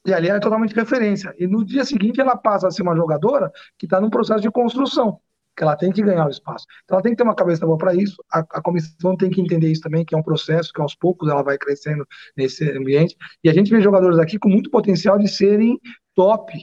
[0.05, 1.33] e ali ela é totalmente referência.
[1.37, 4.49] E no dia seguinte ela passa a ser uma jogadora que está num processo de
[4.49, 5.19] construção
[5.57, 6.67] que ela tem que ganhar o espaço.
[6.85, 9.41] Então ela tem que ter uma cabeça boa para isso, a, a, comissão tem que
[9.41, 13.17] entender isso também, que é um processo, que aos poucos ela vai crescendo nesse ambiente,
[13.43, 15.79] e a gente vê jogadores aqui com muito potencial de serem
[16.13, 16.53] top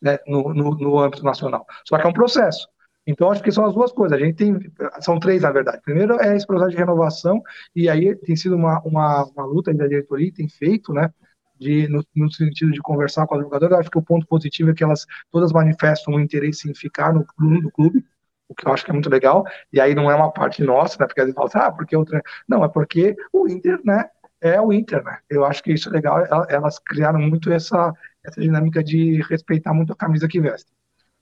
[0.00, 2.68] né, no, no, no âmbito nacional, só que é um processo.
[3.08, 4.20] Então, acho que são as duas coisas.
[4.20, 4.54] A gente tem,
[5.00, 5.80] são três, na verdade.
[5.82, 7.42] Primeiro é esse processo de renovação,
[7.74, 11.10] e aí tem sido uma, uma, uma luta da diretoria, tem feito, né,
[11.58, 13.78] de, no, no, sentido de conversar com as jogadoras.
[13.78, 17.26] Acho que o ponto positivo é que elas todas manifestam um interesse em ficar no,
[17.38, 18.04] no clube,
[18.46, 19.42] o que eu acho que é muito legal.
[19.72, 21.06] E aí não é uma parte nossa, né?
[21.06, 22.20] Porque às vezes fala assim, ah, porque outra.
[22.46, 24.04] Não, é porque o Inter, né?
[24.38, 25.18] É o Inter, né?
[25.30, 26.26] Eu acho que isso é legal.
[26.50, 27.90] Elas criaram muito essa,
[28.22, 30.70] essa dinâmica de respeitar muito a camisa que veste.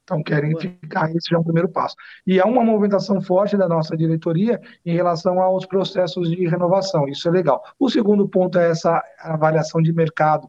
[0.06, 0.60] Então, querem Boa.
[0.60, 1.96] ficar, esse já é um primeiro passo.
[2.24, 7.28] E há uma movimentação forte da nossa diretoria em relação aos processos de renovação, isso
[7.28, 7.60] é legal.
[7.76, 10.48] O segundo ponto é essa avaliação de mercado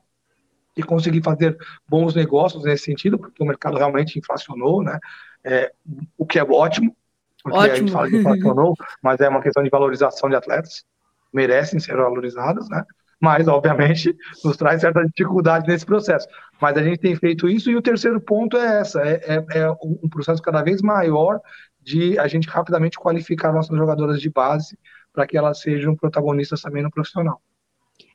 [0.76, 1.58] e conseguir fazer
[1.89, 5.00] bons negócios nesse sentido, porque o mercado realmente inflacionou, né?
[5.43, 5.72] É,
[6.15, 6.96] o que é ótimo,
[7.41, 7.74] porque ótimo.
[7.74, 10.86] a gente fala que inflacionou, mas é uma questão de valorização de atletas,
[11.34, 12.86] merecem ser valorizados, né?
[13.19, 16.27] Mas obviamente nos traz certa dificuldade nesse processo.
[16.62, 19.71] Mas a gente tem feito isso, e o terceiro ponto é essa: é, é, é
[19.71, 21.39] um processo cada vez maior
[21.82, 24.77] de a gente rapidamente qualificar nossas jogadoras de base
[25.13, 27.41] para que elas sejam protagonistas também no profissional.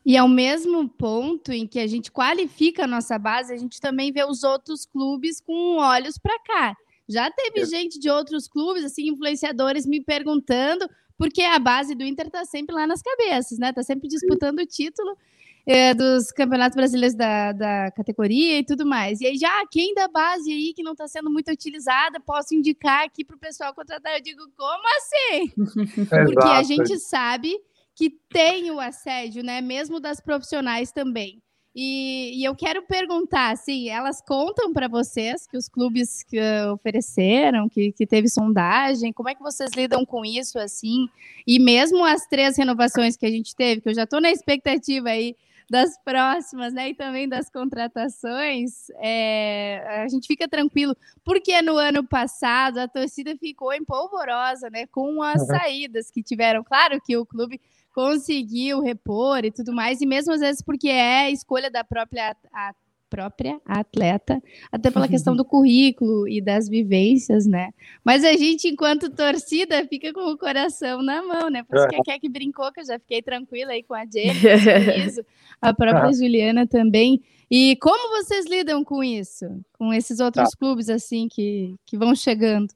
[0.04, 4.12] E ao mesmo ponto em que a gente qualifica a nossa base, a gente também
[4.12, 6.76] vê os outros clubes com olhos para cá.
[7.08, 7.64] Já teve é.
[7.64, 10.88] gente de outros clubes, assim, influenciadores me perguntando
[11.22, 13.68] porque a base do Inter está sempre lá nas cabeças, né?
[13.68, 15.16] Está sempre disputando o título
[15.64, 19.20] é, dos campeonatos brasileiros da, da categoria e tudo mais.
[19.20, 23.04] E aí, já quem da base aí que não está sendo muito utilizada, posso indicar
[23.04, 24.16] aqui para o pessoal contratar?
[24.16, 25.52] Eu digo, como assim?
[26.34, 27.56] Porque a gente sabe
[27.94, 29.60] que tem o assédio, né?
[29.60, 31.40] Mesmo das profissionais também.
[31.74, 36.38] E, e, eu quero perguntar, assim, elas contam para vocês que os clubes que
[36.70, 41.08] ofereceram, que, que teve sondagem, como é que vocês lidam com isso, assim?
[41.46, 45.08] E mesmo as três renovações que a gente teve, que eu já estou na expectativa
[45.08, 45.34] aí
[45.70, 52.06] das próximas, né, e também das contratações, é, a gente fica tranquilo, porque no ano
[52.06, 56.62] passado a torcida ficou empolvorosa, né, com as saídas que tiveram.
[56.62, 57.58] Claro que o clube
[57.92, 62.74] conseguiu repor e tudo mais, e mesmo às vezes porque é escolha da própria a
[63.12, 67.68] própria atleta, até pela questão do currículo e das vivências, né?
[68.02, 71.62] Mas a gente, enquanto torcida, fica com o coração na mão, né?
[71.62, 74.32] Por isso que a Kek brincou, que eu já fiquei tranquila aí com a Jenny,
[75.60, 77.22] a própria Juliana também.
[77.50, 79.44] E como vocês lidam com isso?
[79.74, 80.56] Com esses outros tá.
[80.58, 82.72] clubes, assim, que, que vão chegando?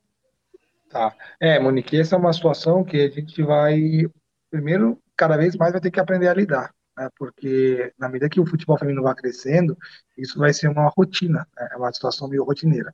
[0.90, 1.14] Tá.
[1.40, 4.02] É, Monique, essa é uma situação que a gente vai,
[4.50, 7.08] primeiro, cada vez mais vai ter que aprender a lidar, né?
[7.16, 9.76] porque na medida que o futebol feminino vai crescendo,
[10.16, 11.68] isso vai ser uma rotina, né?
[11.72, 12.92] é uma situação meio rotineira.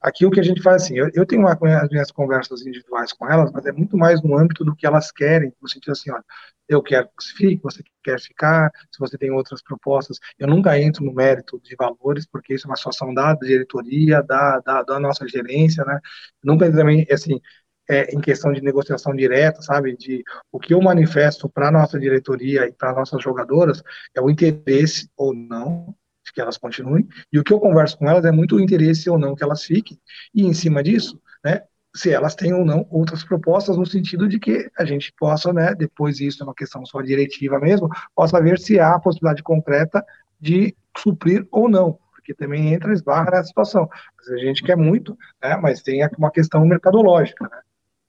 [0.00, 3.12] Aqui o que a gente faz assim, eu, eu tenho uma, as minhas conversas individuais
[3.12, 6.10] com elas, mas é muito mais no âmbito do que elas querem, no sentido assim,
[6.12, 6.24] olha,
[6.68, 10.78] eu quero que você fique, você quer ficar, se você tem outras propostas, eu nunca
[10.80, 15.00] entro no mérito de valores, porque isso é uma situação da diretoria, da, da, da
[15.00, 15.98] nossa gerência, né,
[16.44, 17.40] nunca também, assim,
[17.88, 19.96] é, em questão de negociação direta, sabe?
[19.96, 20.22] De
[20.52, 23.82] o que eu manifesto para nossa diretoria e para nossas jogadoras
[24.14, 28.08] é o interesse ou não de que elas continuem, e o que eu converso com
[28.08, 29.98] elas é muito o interesse ou não que elas fiquem,
[30.34, 31.62] e em cima disso, né?
[31.96, 35.74] Se elas têm ou não outras propostas, no sentido de que a gente possa, né,
[35.74, 40.04] depois isso é uma questão só diretiva mesmo, possa ver se há a possibilidade concreta
[40.38, 43.88] de suprir ou não, porque também entra esbarra nessa situação.
[44.30, 47.58] A gente quer muito, né, mas tem uma questão mercadológica, né?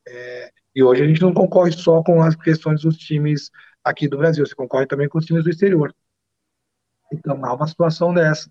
[0.09, 3.51] É, e hoje a gente não concorre só com as questões dos times
[3.83, 5.93] aqui do Brasil, você concorre também com os times do exterior.
[7.11, 8.49] Então há uma situação dessa.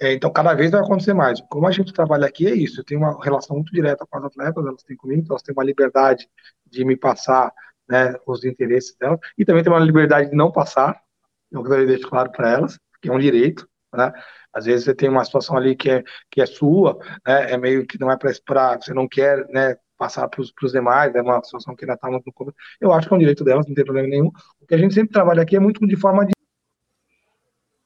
[0.00, 1.40] É, então cada vez vai acontecer mais.
[1.42, 4.24] Como a gente trabalha aqui é isso, eu tenho uma relação muito direta com as
[4.24, 6.28] atletas, elas têm comigo, elas têm uma liberdade
[6.66, 7.52] de me passar
[7.88, 11.00] né, os interesses delas, e também tem uma liberdade de não passar,
[11.52, 14.12] eu gostaria de deixar claro para elas, que é um direito, né?
[14.52, 17.52] Às vezes você tem uma situação ali que é, que é sua, né?
[17.52, 18.32] É meio que não é para
[18.80, 19.76] você não quer, né?
[19.96, 22.56] Passar para os demais, é uma situação que ainda está muito no começo.
[22.80, 24.30] Eu acho que é um direito delas, não tem problema nenhum.
[24.60, 26.32] O que a gente sempre trabalha aqui é muito de forma de.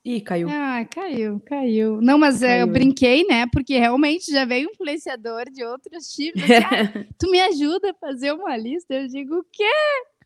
[0.05, 0.49] Ih, caiu.
[0.51, 2.01] Ah, caiu, caiu.
[2.01, 2.61] Não, mas caiu.
[2.61, 3.47] eu brinquei, né?
[3.53, 6.43] Porque realmente já veio influenciador de outros tipos.
[6.43, 8.95] Assim, ah, tu me ajuda a fazer uma lista?
[8.95, 9.65] Eu digo, o quê?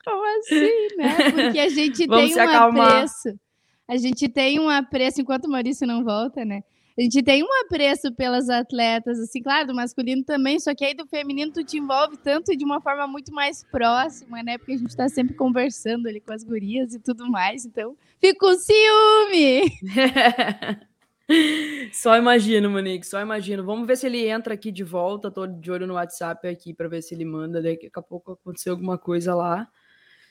[0.05, 1.31] Como assim, né?
[1.31, 3.39] Porque a gente tem um apreço.
[3.89, 6.63] A gente tem um apreço, enquanto o Maurício não volta, né?
[6.97, 10.95] A gente tem um apreço pelas atletas, assim, claro, do masculino também, só que aí
[10.95, 14.59] do feminino tu te envolve tanto de uma forma muito mais próxima, né?
[14.59, 18.47] Porque a gente tá sempre conversando ali com as gurias e tudo mais, então fico
[18.47, 19.73] com ciúme!
[21.93, 23.65] só imagino, Monique, só imagino.
[23.65, 26.89] Vamos ver se ele entra aqui de volta, tô de olho no WhatsApp aqui para
[26.89, 29.67] ver se ele manda, daqui a pouco acontecer alguma coisa lá.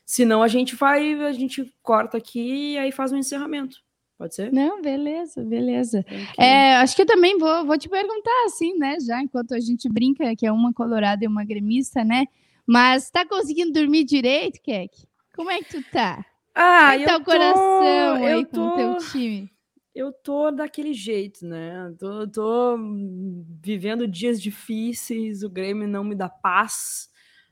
[0.06, 3.78] Senão a gente vai, a gente corta aqui e aí faz um encerramento.
[4.22, 4.54] Pode ser?
[4.54, 6.06] Não, beleza, beleza.
[6.38, 8.98] É, acho que eu também vou, vou te perguntar, assim, né?
[9.00, 12.28] Já enquanto a gente brinca, que é uma colorada e uma gremista, né?
[12.64, 14.96] Mas tá conseguindo dormir direito, Kek?
[15.36, 16.24] Como é que tu tá?
[16.54, 18.60] Ah, Como é tá o coração tô...
[18.60, 19.52] com o teu time?
[19.96, 21.92] eu tô daquele jeito, né?
[21.98, 22.78] Tô, tô
[23.60, 27.10] vivendo dias difíceis, o Grêmio não me dá paz,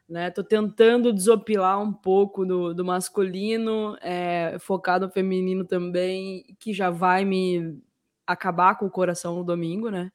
[0.10, 0.32] né?
[0.32, 6.90] Tô tentando desopilar um pouco do, do masculino, é, focado no feminino também, que já
[6.90, 7.80] vai me
[8.26, 10.12] acabar com o coração no domingo, né?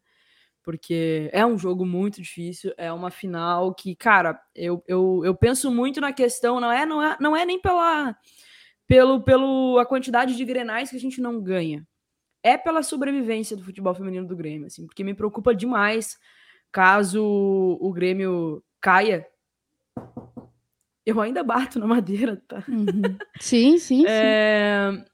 [0.62, 5.70] Porque é um jogo muito difícil, é uma final que, cara, eu, eu, eu penso
[5.70, 8.16] muito na questão, não é, não é, não é nem pela
[8.86, 11.86] pelo, pelo a quantidade de grenais que a gente não ganha
[12.42, 16.18] é pela sobrevivência do futebol feminino do Grêmio, assim, porque me preocupa demais
[16.70, 17.24] caso
[17.80, 19.26] o Grêmio caia.
[21.06, 22.64] Eu ainda bato na madeira, tá?
[22.68, 23.16] Uhum.
[23.40, 24.90] Sim, sim, é...
[24.92, 25.04] sim.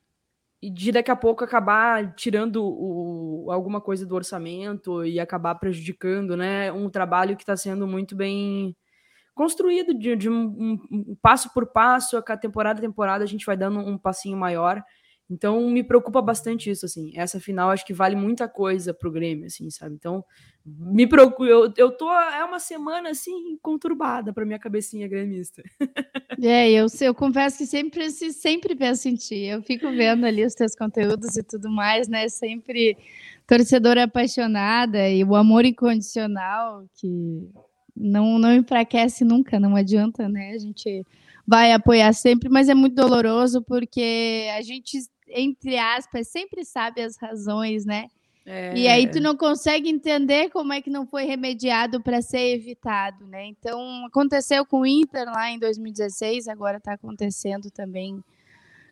[0.62, 6.36] E de daqui a pouco acabar tirando o, alguma coisa do orçamento e acabar prejudicando,
[6.36, 6.70] né?
[6.70, 8.76] Um trabalho que está sendo muito bem
[9.34, 13.46] construído de, de um, um, um, passo por passo, a temporada a temporada a gente
[13.46, 14.82] vai dando um passinho maior.
[15.30, 17.12] Então me preocupa bastante isso, assim.
[17.14, 19.94] Essa final acho que vale muita coisa pro Grêmio, assim, sabe?
[19.94, 20.24] Então
[20.66, 21.44] me preocupa.
[21.44, 22.10] Eu, eu tô.
[22.12, 25.62] É uma semana assim conturbada para minha cabecinha gremista.
[26.42, 29.44] É, eu, eu confesso que sempre, sempre penso em ti.
[29.44, 32.30] Eu fico vendo ali os teus conteúdos e tudo mais, né?
[32.30, 32.96] Sempre
[33.46, 37.46] torcedora apaixonada e o amor incondicional que
[37.94, 40.52] não, não enfraquece nunca, não adianta, né?
[40.54, 41.04] A gente
[41.46, 44.98] vai apoiar sempre, mas é muito doloroso porque a gente
[45.30, 48.08] entre aspas, sempre sabe as razões, né?
[48.44, 48.74] É.
[48.74, 53.26] E aí tu não consegue entender como é que não foi remediado para ser evitado,
[53.26, 53.46] né?
[53.46, 58.22] Então aconteceu com o Inter lá em 2016, agora está acontecendo também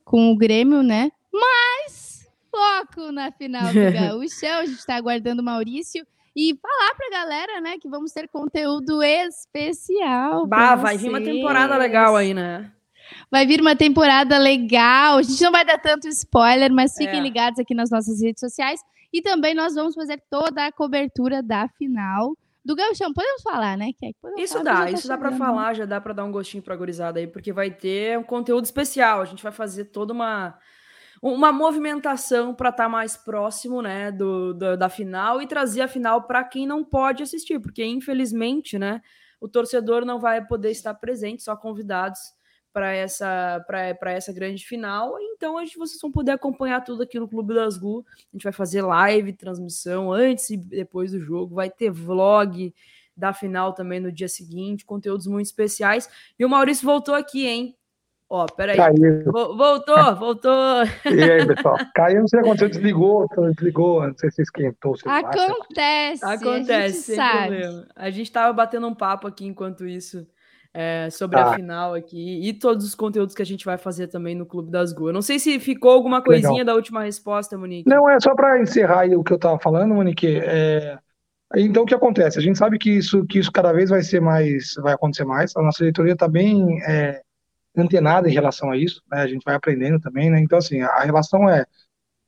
[0.05, 1.11] com o Grêmio, né?
[1.33, 7.07] Mas foco na final do Gaúcho, a gente está aguardando o Maurício e falar para
[7.07, 10.47] a galera, né, que vamos ter conteúdo especial.
[10.47, 12.71] Bah, vai vir uma temporada legal aí, né?
[13.31, 15.19] Vai vir uma temporada legal.
[15.19, 17.23] A gente não vai dar tanto spoiler, mas fiquem é.
[17.23, 18.81] ligados aqui nas nossas redes sociais.
[19.13, 23.13] E também nós vamos fazer toda a cobertura da final do Gauchão.
[23.13, 23.91] Podemos falar, né?
[24.21, 26.63] Podemos isso falar, dá, tá isso dá para falar, já dá para dar um gostinho
[26.63, 29.23] pra gurizada aí, porque vai ter um conteúdo especial.
[29.23, 30.59] A gente vai fazer toda uma
[31.21, 35.89] uma movimentação para estar tá mais próximo, né, do, do, da final e trazer a
[35.89, 39.03] final para quem não pode assistir, porque infelizmente, né,
[39.41, 42.21] o torcedor não vai poder estar presente, só convidados
[42.79, 45.17] para essa, para essa grande final.
[45.21, 48.07] Então, a gente, vocês vão poder acompanhar tudo aqui no Clube das Gu.
[48.33, 51.57] A gente vai fazer live, transmissão antes e depois do jogo.
[51.57, 52.73] Vai ter vlog
[53.17, 56.09] da final também no dia seguinte, conteúdos muito especiais.
[56.39, 57.77] E o Maurício voltou aqui, hein?
[58.31, 58.77] Ó, peraí.
[58.77, 59.25] Caiu.
[59.25, 60.85] Voltou, voltou.
[61.05, 61.79] E aí, pessoal?
[61.97, 64.97] Caiu, não sei o que aconteceu, desligou, desligou, não sei se esquentou.
[64.97, 66.25] Se Acontece.
[66.25, 67.57] Acontece, sem sabe.
[67.59, 67.89] problema.
[67.97, 70.25] A gente tava batendo um papo aqui enquanto isso
[70.81, 71.51] é, sobre tá.
[71.51, 74.71] a final aqui e todos os conteúdos que a gente vai fazer também no Clube
[74.71, 75.13] das Gu.
[75.13, 76.67] Não sei se ficou alguma coisinha Legal.
[76.67, 77.91] da última resposta, Monique.
[77.91, 80.39] Não, é só para encerrar o que eu estava falando, Monique.
[80.41, 80.97] É...
[81.57, 82.39] Então, o que acontece?
[82.39, 85.57] A gente sabe que isso, que isso cada vez vai ser mais, vai acontecer mais.
[85.57, 87.23] A nossa diretoria está bem é,
[87.77, 89.03] antenada em relação a isso.
[89.11, 89.23] Né?
[89.23, 90.39] A gente vai aprendendo também, né?
[90.39, 91.65] Então, assim, a relação é,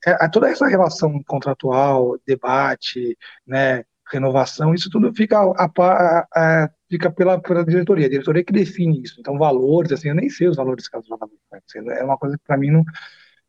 [0.04, 3.84] é toda essa relação contratual, debate, né?
[4.12, 8.06] Renovação, isso tudo fica, a, a, a, fica pela, pela diretoria.
[8.06, 9.16] A diretoria que define isso.
[9.20, 11.06] Então, valores, assim, eu nem sei os valores que elas
[11.98, 12.84] É uma coisa que para mim não.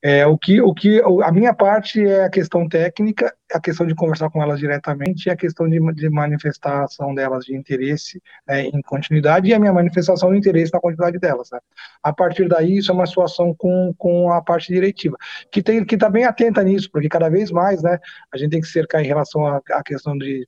[0.04, 3.94] É, o que, o que, a minha parte é a questão técnica, a questão de
[3.94, 9.48] conversar com elas diretamente a questão de, de manifestação delas de interesse né, em continuidade
[9.50, 11.52] e a minha manifestação de interesse na continuidade delas.
[11.52, 11.60] Né.
[12.02, 15.16] A partir daí, isso é uma situação com, com a parte diretiva,
[15.52, 18.00] que tem que estar tá bem atenta nisso, porque cada vez mais né,
[18.34, 20.48] a gente tem que cercar em relação à questão de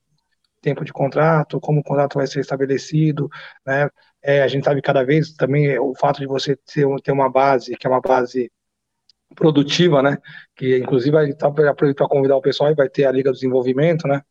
[0.61, 3.29] tempo de contrato, como o contrato vai ser estabelecido,
[3.67, 3.87] né,
[4.23, 7.75] é, a gente sabe cada vez também o fato de você ter, ter uma base,
[7.75, 8.49] que é uma base
[9.33, 10.17] produtiva, né?
[10.55, 11.73] Que inclusive vai estar para
[12.07, 14.21] convidar o pessoal e vai ter a Liga do Desenvolvimento, né?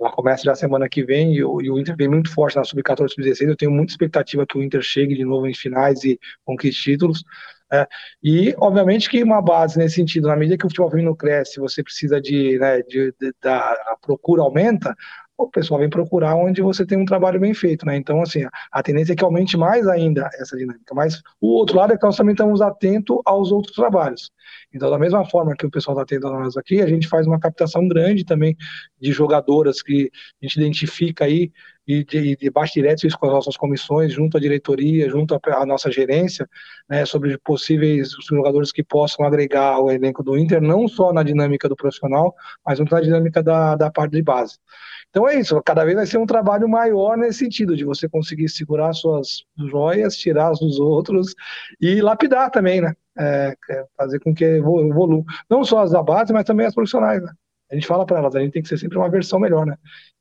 [0.00, 2.64] Ela começa já semana que vem e o, e o Inter vem muito forte na
[2.64, 3.48] Sub-14 Sub-16.
[3.48, 7.22] Eu tenho muita expectativa que o Inter chegue de novo em finais e conquiste títulos.
[7.72, 7.88] É,
[8.22, 11.82] e, obviamente, que uma base nesse sentido, na medida que o futebol feminino cresce, você
[11.82, 14.94] precisa de, né, de, de, da a procura aumenta,
[15.42, 17.96] o pessoal vem procurar onde você tem um trabalho bem feito, né?
[17.96, 20.94] Então, assim, a tendência é que aumente mais ainda essa dinâmica.
[20.94, 24.30] Mas o outro lado é que nós também estamos atentos aos outros trabalhos.
[24.74, 27.26] Então, da mesma forma que o pessoal está atento a nós aqui, a gente faz
[27.26, 28.56] uma captação grande também
[29.00, 30.10] de jogadoras que
[30.42, 31.52] a gente identifica aí
[31.86, 35.90] e de, debate direto isso com as nossas comissões, junto à diretoria, junto à, nossa
[35.90, 36.48] gerência,
[36.88, 41.68] né, sobre possíveis jogadores que possam agregar ao elenco do Inter, não só na dinâmica
[41.68, 42.34] do profissional,
[42.64, 44.58] mas na dinâmica da, da parte de base.
[45.12, 48.48] Então é isso, cada vez vai ser um trabalho maior nesse sentido, de você conseguir
[48.48, 51.34] segurar suas joias, tirar as dos outros
[51.78, 52.94] e lapidar também, né?
[53.18, 55.22] É, é fazer com que evolua.
[55.50, 57.30] Não só as da base, mas também as profissionais, né?
[57.70, 59.76] A gente fala para elas, a gente tem que ser sempre uma versão melhor, né?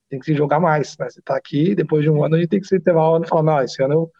[0.09, 1.09] Tem que se jogar mais, né?
[1.09, 3.23] Você tá aqui, depois de um ano, a gente tem que se ter uma hora
[3.25, 4.11] e falar, não, esse ano eu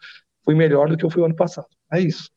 [0.42, 1.68] fui melhor do que eu fui ano passado.
[1.92, 2.30] É isso.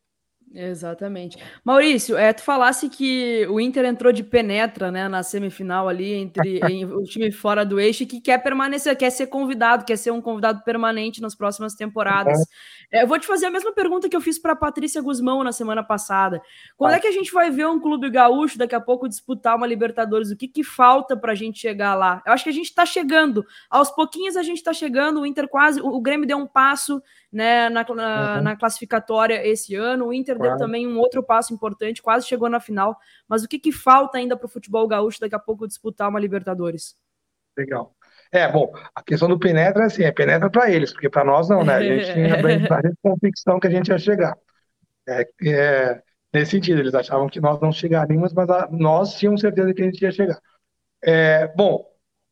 [0.56, 1.38] Exatamente.
[1.64, 6.60] Maurício, é, tu falasse que o Inter entrou de penetra né, na semifinal ali entre
[6.72, 10.22] em, o time fora do eixo que quer permanecer, quer ser convidado, quer ser um
[10.22, 12.40] convidado permanente nas próximas temporadas.
[12.92, 15.44] É, eu vou te fazer a mesma pergunta que eu fiz para a Patrícia Guzmão
[15.44, 16.42] na semana passada.
[16.78, 19.68] Quando é que a gente vai ver um clube gaúcho daqui a pouco disputar uma
[19.68, 20.32] Libertadores?
[20.32, 22.22] O que, que falta para a gente chegar lá?
[22.26, 23.46] Eu acho que a gente está chegando.
[23.70, 25.20] Aos pouquinhos a gente está chegando.
[25.20, 25.82] O Inter quase.
[25.82, 27.02] O, o Grêmio deu um passo
[27.32, 28.42] né, na, na, uhum.
[28.44, 30.08] na classificatória esse ano.
[30.08, 30.52] O Inter claro.
[30.52, 32.98] deu também um outro passo importante, quase chegou na final.
[33.28, 36.20] Mas o que, que falta ainda para o futebol gaúcho daqui a pouco disputar uma
[36.20, 36.96] Libertadores?
[37.58, 37.96] Legal.
[38.32, 41.64] É, bom, a questão do penetra, assim, é penetra para eles, porque para nós não,
[41.64, 41.76] né?
[41.76, 44.38] A gente tinha bastante convicção que a gente ia chegar.
[45.08, 46.02] É, é,
[46.34, 49.86] nesse sentido, eles achavam que nós não chegaríamos, mas a, nós tínhamos certeza que a
[49.86, 50.40] gente ia chegar.
[51.04, 51.86] É, bom,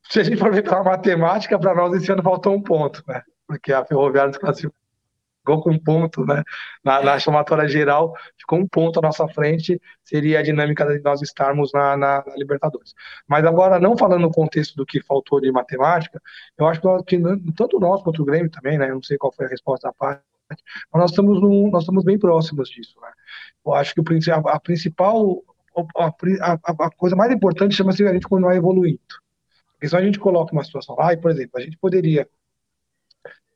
[0.09, 3.21] se a gente for ver pela matemática, para nós esse ano faltou um ponto, né?
[3.47, 4.82] Porque a Ferroviária desclassificou
[5.43, 6.41] ficou com um ponto, né?
[6.83, 11.21] Na, na chamatória geral, ficou um ponto à nossa frente, seria a dinâmica de nós
[11.21, 12.95] estarmos na, na, na Libertadores.
[13.27, 16.21] Mas agora, não falando no contexto do que faltou de matemática,
[16.57, 17.19] eu acho que,
[17.55, 18.89] tanto nós quanto o Grêmio também, né?
[18.89, 22.03] Eu não sei qual foi a resposta da parte, mas nós estamos, no, nós estamos
[22.03, 23.11] bem próximos disso, né?
[23.65, 25.43] Eu acho que o, a, a principal,
[25.97, 28.99] a, a, a, coisa mais importante chama-se a gente continuar evoluindo.
[29.73, 32.27] Porque se a gente coloca uma situação lá, e, por exemplo, a gente poderia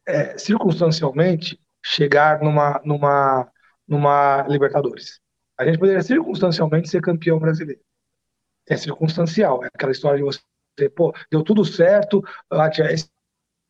[0.08, 3.50] é, circunstancialmente chegar numa, numa,
[3.88, 5.20] numa Libertadores.
[5.58, 7.82] A gente poderia circunstancialmente ser campeão brasileiro.
[8.70, 12.22] É circunstancial, é aquela história de você, pô, deu tudo certo,
[12.92, 13.10] esse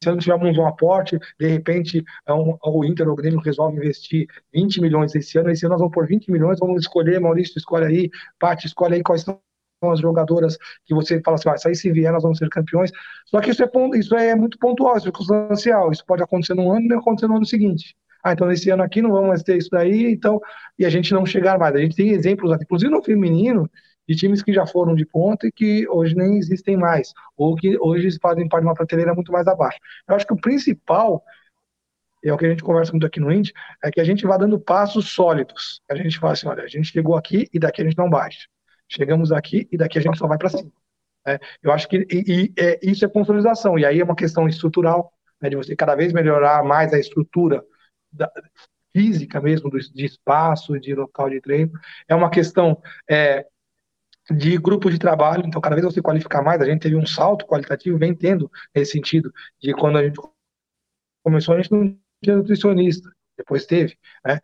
[0.08, 4.28] ano tivemos um aporte, de repente é um, o Inter ou o Grêmio resolve investir
[4.52, 7.86] 20 milhões esse ano, esse ano nós vamos por 20 milhões, vamos escolher, Maurício, escolhe
[7.86, 8.10] aí,
[8.40, 9.40] Paty, escolhe aí quais são
[9.84, 12.92] as jogadoras que você fala assim, ah, aí se vier nós vamos ser campeões.
[13.28, 15.92] Só que isso é, isso é muito pontual, circunstancial.
[15.92, 19.02] Isso pode acontecer num ano e acontecer no ano seguinte ah, então nesse ano aqui
[19.02, 20.40] não vamos mais ter isso daí, então,
[20.78, 21.76] e a gente não chegar mais.
[21.76, 23.70] A gente tem exemplos, inclusive no feminino,
[24.08, 27.78] de times que já foram de ponta e que hoje nem existem mais, ou que
[27.80, 29.78] hoje fazem parte de uma prateleira muito mais abaixo.
[30.08, 31.24] Eu acho que o principal,
[32.24, 33.52] é o que a gente conversa muito aqui no Indy,
[33.84, 35.82] é que a gente vai dando passos sólidos.
[35.90, 38.48] A gente fala assim, olha, a gente chegou aqui e daqui a gente não baixa.
[38.90, 40.72] Chegamos aqui e daqui a gente só vai para cima.
[41.28, 44.48] É, eu acho que e, e, é, isso é consolidação, e aí é uma questão
[44.48, 45.12] estrutural,
[45.42, 47.62] né, de você cada vez melhorar mais a estrutura
[48.18, 48.32] da,
[48.98, 51.72] física mesmo, do, de espaço, de local de treino.
[52.08, 53.46] É uma questão é,
[54.32, 57.46] de grupo de trabalho, então cada vez você qualificar mais, a gente teve um salto
[57.46, 60.20] qualitativo, vem tendo nesse sentido, de quando a gente
[61.24, 63.96] começou, a gente não tinha nutricionista, depois teve,
[64.26, 64.40] né?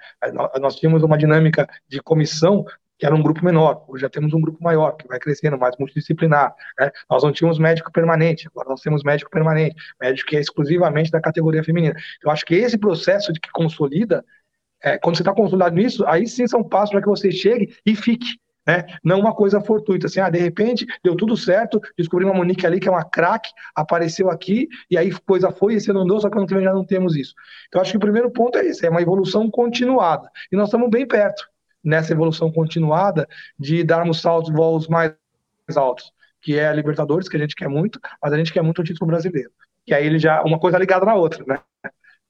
[0.62, 2.64] Nós tínhamos uma dinâmica de comissão
[3.04, 3.84] que era um grupo menor.
[3.90, 6.56] Hoje já temos um grupo maior, que vai crescendo, mais multidisciplinar.
[6.80, 6.90] Né?
[7.10, 11.20] Nós não tínhamos médico permanente, agora nós temos médico permanente, médico que é exclusivamente da
[11.20, 11.94] categoria feminina.
[12.24, 14.24] Eu acho que esse processo de que consolida,
[14.82, 17.94] é, quando você está consolidado nisso, aí sim são passos para que você chegue e
[17.94, 18.38] fique.
[18.66, 18.86] Né?
[19.04, 22.80] Não uma coisa fortuita, assim, ah, de repente deu tudo certo, descobri uma Monique ali
[22.80, 26.30] que é uma craque, apareceu aqui, e aí coisa foi, e você não deu, só
[26.30, 27.34] que ano que já não temos isso.
[27.68, 30.30] Então, acho que o primeiro ponto é esse, é uma evolução continuada.
[30.50, 31.52] E nós estamos bem perto
[31.84, 33.28] nessa evolução continuada
[33.58, 35.14] de darmos saltos voos mais
[35.76, 36.12] altos,
[36.42, 38.84] que é a Libertadores, que a gente quer muito, mas a gente quer muito o
[38.84, 39.52] título brasileiro.
[39.86, 41.60] Que aí ele já, uma coisa ligada na outra, né?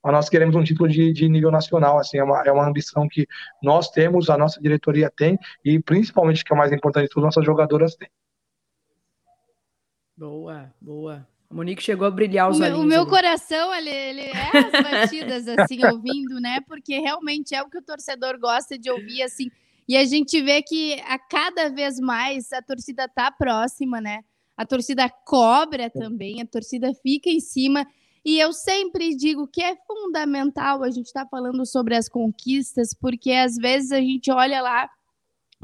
[0.04, 3.08] Mas nós queremos um título de, de nível nacional, assim, é uma, é uma ambição
[3.08, 3.26] que
[3.62, 7.24] nós temos, a nossa diretoria tem, e principalmente, que é o mais importante de tudo,
[7.24, 8.10] nossas jogadoras têm.
[10.18, 11.33] Boa, boa.
[11.54, 12.80] A Monique chegou a brilhar os olhos.
[12.80, 13.10] O meu ali.
[13.12, 16.60] coração, ele, ele é as batidas, assim, ouvindo, né?
[16.62, 19.52] Porque realmente é o que o torcedor gosta de ouvir, assim.
[19.88, 24.22] E a gente vê que a cada vez mais a torcida tá próxima, né?
[24.58, 27.86] A torcida cobra também, a torcida fica em cima.
[28.26, 32.96] E eu sempre digo que é fundamental a gente estar tá falando sobre as conquistas,
[32.96, 34.90] porque às vezes a gente olha lá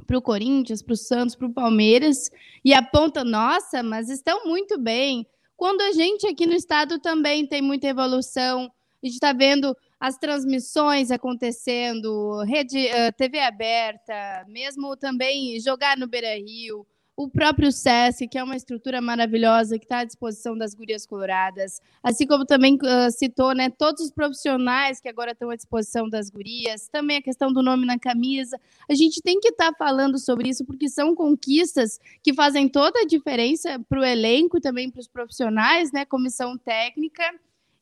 [0.05, 2.29] para o Corinthians, para o Santos, para o Palmeiras
[2.63, 5.25] e aponta, nossa, mas estão muito bem
[5.59, 8.71] quando a gente aqui no estado também tem muita evolução,
[9.03, 12.87] a gente está vendo as transmissões acontecendo, rede,
[13.17, 16.87] TV aberta, mesmo também jogar no Beira Rio,
[17.19, 21.81] o próprio SESC, que é uma estrutura maravilhosa que está à disposição das gurias coloradas,
[22.01, 26.29] assim como também uh, citou, né, todos os profissionais que agora estão à disposição das
[26.29, 28.57] gurias, também a questão do nome na camisa.
[28.89, 33.01] A gente tem que estar tá falando sobre isso porque são conquistas que fazem toda
[33.01, 37.23] a diferença para o elenco e também para os profissionais, né, comissão técnica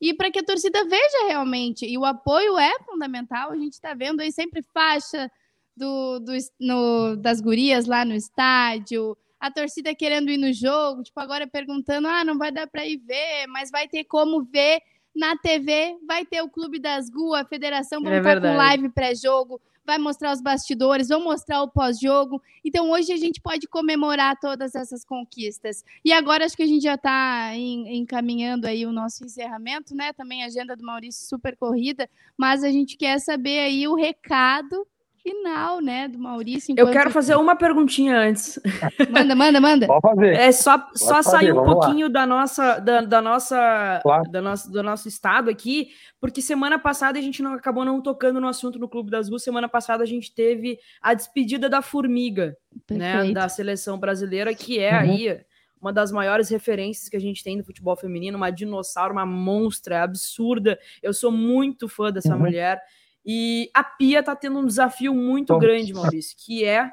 [0.01, 1.85] e para que a torcida veja realmente.
[1.85, 3.51] E o apoio é fundamental.
[3.51, 5.29] A gente está vendo aí sempre faixa
[5.75, 11.19] do, do no, das gurias lá no estádio, a torcida querendo ir no jogo, tipo,
[11.19, 14.81] agora perguntando: ah, não vai dar para ir ver, mas vai ter como ver
[15.15, 18.89] na TV, vai ter o Clube das Gu, a federação, vão é estar com live
[18.89, 22.41] pré-jogo, vai mostrar os bastidores, vão mostrar o pós-jogo.
[22.63, 25.83] Então, hoje a gente pode comemorar todas essas conquistas.
[26.05, 30.13] E agora acho que a gente já está encaminhando aí o nosso encerramento, né?
[30.13, 32.07] Também a agenda do Maurício super corrida,
[32.37, 34.85] mas a gente quer saber aí o recado
[35.27, 36.73] final, né, do Maurício.
[36.77, 38.57] Eu quero fazer uma perguntinha antes.
[39.11, 39.87] Manda, manda, manda.
[39.87, 40.33] Pode fazer.
[40.35, 44.31] É só, Pode só fazer, sair um pouquinho da nossa, da, da nossa, claro.
[44.31, 48.39] da nossa, do nosso estado aqui, porque semana passada a gente não acabou não tocando
[48.39, 49.43] no assunto no Clube das Ruas.
[49.43, 52.55] Semana passada a gente teve a despedida da Formiga,
[52.89, 54.99] né, da seleção brasileira, que é uhum.
[54.99, 55.41] aí
[55.81, 60.03] uma das maiores referências que a gente tem no futebol feminino, uma dinossauro, uma monstra
[60.03, 60.79] absurda.
[61.01, 62.39] Eu sou muito fã dessa uhum.
[62.39, 62.81] mulher.
[63.29, 65.59] E a Pia está tendo um desafio muito Bom.
[65.59, 66.89] grande, Maurício, que é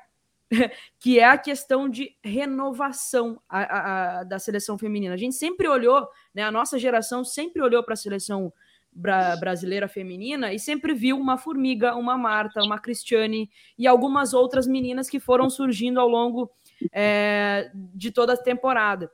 [0.98, 5.14] que é a questão de renovação a, a, a, da seleção feminina.
[5.14, 8.52] A gente sempre olhou, né, a nossa geração sempre olhou para a seleção
[8.92, 14.66] bra brasileira feminina e sempre viu uma Formiga, uma Marta, uma Cristiane e algumas outras
[14.66, 16.50] meninas que foram surgindo ao longo
[16.92, 19.10] é, de toda a temporada.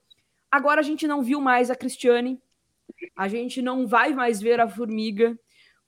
[0.51, 2.41] Agora a gente não viu mais a Cristiane,
[3.17, 5.39] a gente não vai mais ver a Formiga.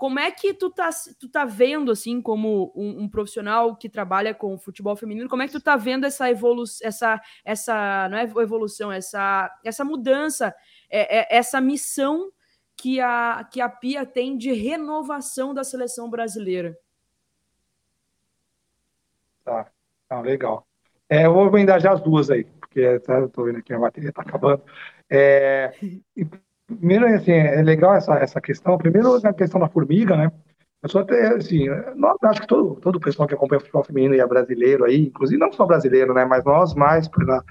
[0.02, 4.34] Como é que tu tá, tu tá vendo, assim, como um, um, profissional que trabalha
[4.34, 8.24] com futebol feminino, como é que tu tá vendo essa evolução, essa, essa, não é
[8.24, 10.52] evolução, essa, essa mudança,
[10.90, 12.32] é, é, essa missão
[12.76, 16.76] que a, que a Pia tem de renovação da seleção brasileira?
[19.44, 19.70] Tá,
[20.08, 20.66] tá legal.
[21.08, 24.12] É, eu vou engajar as duas aí, porque tá, eu tô vendo aqui a bateria
[24.12, 24.64] tá acabando.
[25.08, 25.72] É,
[26.66, 28.78] Primeiro, assim, é legal essa, essa questão.
[28.78, 30.30] Primeiro, na questão da formiga, né?
[30.82, 33.84] Eu sou até, assim, nós, acho que todo, todo o pessoal que acompanha o futebol
[33.84, 36.24] feminino e é brasileiro aí, inclusive não só brasileiro, né?
[36.24, 37.44] Mas nós mais, pela...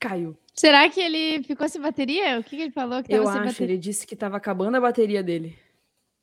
[0.00, 0.36] Caiu.
[0.54, 2.38] Será que ele ficou sem bateria?
[2.38, 3.02] O que, que ele falou?
[3.02, 3.74] Que eu acho, bateria?
[3.74, 5.56] ele disse que estava acabando a bateria dele.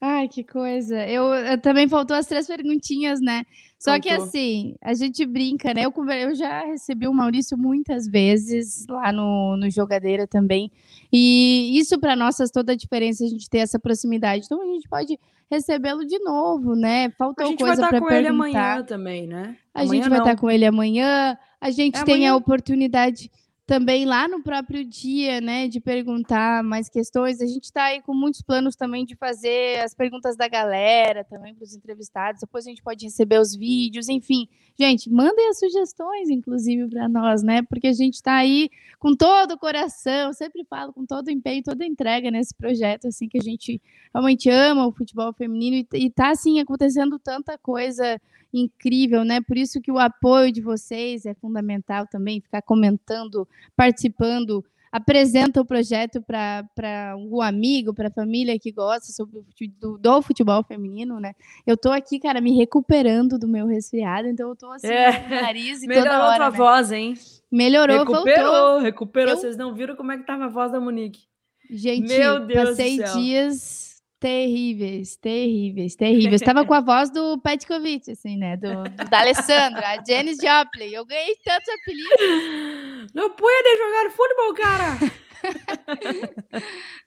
[0.02, 1.06] Ai, que coisa.
[1.06, 3.44] Eu, eu, também faltou as três perguntinhas, né?
[3.78, 4.02] Só faltou.
[4.02, 5.86] que assim, a gente brinca, né?
[5.86, 10.72] Eu, eu já recebi o Maurício muitas vezes lá no, no Jogadeira também.
[11.12, 14.46] E isso para nós faz toda a diferença a gente ter essa proximidade.
[14.46, 15.20] Então a gente pode
[15.52, 17.10] recebê-lo de novo, né?
[17.18, 18.00] Faltou coisa para perguntar.
[18.00, 19.58] A gente vai estar com ele amanhã também, né?
[19.74, 21.38] A amanhã gente vai estar com ele amanhã.
[21.60, 22.32] A gente é tem amanhã.
[22.32, 23.30] a oportunidade
[23.70, 27.40] também lá no próprio dia, né, de perguntar mais questões.
[27.40, 31.54] A gente está aí com muitos planos também de fazer as perguntas da galera também
[31.54, 32.42] para os entrevistados.
[32.42, 34.48] Depois a gente pode receber os vídeos, enfim.
[34.76, 37.62] Gente, mandem as sugestões, inclusive, para nós, né?
[37.62, 41.62] Porque a gente está aí com todo o coração, sempre falo, com todo o empenho,
[41.62, 43.80] toda a entrega nesse projeto, assim, que a gente
[44.12, 48.20] realmente ama o futebol feminino e está, assim, acontecendo tanta coisa
[48.54, 49.42] incrível, né?
[49.42, 55.66] Por isso que o apoio de vocês é fundamental também, ficar comentando, participando, apresenta o
[55.66, 59.42] projeto para um amigo, para a família que gosta sobre
[59.80, 61.34] do, do, futebol feminino, né?
[61.66, 65.42] Eu tô aqui, cara, me recuperando do meu resfriado, então eu tô assim, é.
[65.42, 66.46] nariz e Melhorou toda hora.
[66.48, 66.58] A né?
[66.58, 67.14] voz, hein?
[67.52, 68.80] Melhorou, recuperou, voltou.
[68.80, 69.38] Recuperou, eu...
[69.38, 71.22] Vocês não viram como é que tava a voz da Monique?
[71.70, 73.89] Gente, Meu Deus passei dias
[74.20, 76.42] Terríveis, terríveis, terríveis.
[76.42, 78.58] Estava com a voz do Petkovic, assim, né?
[78.58, 80.92] Do, do da Alessandra, a Janis Joplin.
[80.92, 83.14] Eu ganhei tantos apelidos.
[83.14, 85.30] Não pode jogar futebol, cara!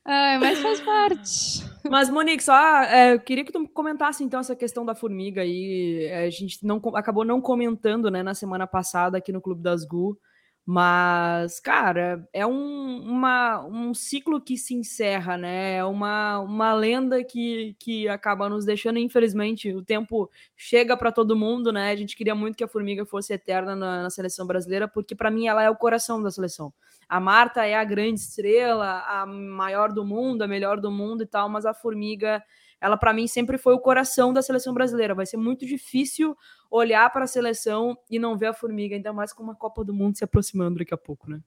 [0.06, 1.62] Ai, mas faz parte.
[1.90, 6.10] Mas, Monique, só é, eu queria que tu comentasse então essa questão da formiga aí.
[6.12, 10.16] A gente não, acabou não comentando, né, na semana passada aqui no Clube das Gu.
[10.64, 15.74] Mas, cara, é um, uma, um ciclo que se encerra, né?
[15.74, 21.34] É uma, uma lenda que, que acaba nos deixando, infelizmente, o tempo chega para todo
[21.34, 21.90] mundo, né?
[21.90, 25.32] A gente queria muito que a Formiga fosse eterna na, na seleção brasileira, porque para
[25.32, 26.72] mim ela é o coração da seleção.
[27.08, 31.26] A Marta é a grande estrela, a maior do mundo, a melhor do mundo e
[31.26, 32.40] tal, mas a Formiga
[32.82, 35.14] ela para mim sempre foi o coração da seleção brasileira.
[35.14, 36.36] Vai ser muito difícil
[36.68, 39.94] olhar para a seleção e não ver a formiga, ainda mais com uma Copa do
[39.94, 41.40] Mundo se aproximando daqui a pouco, né?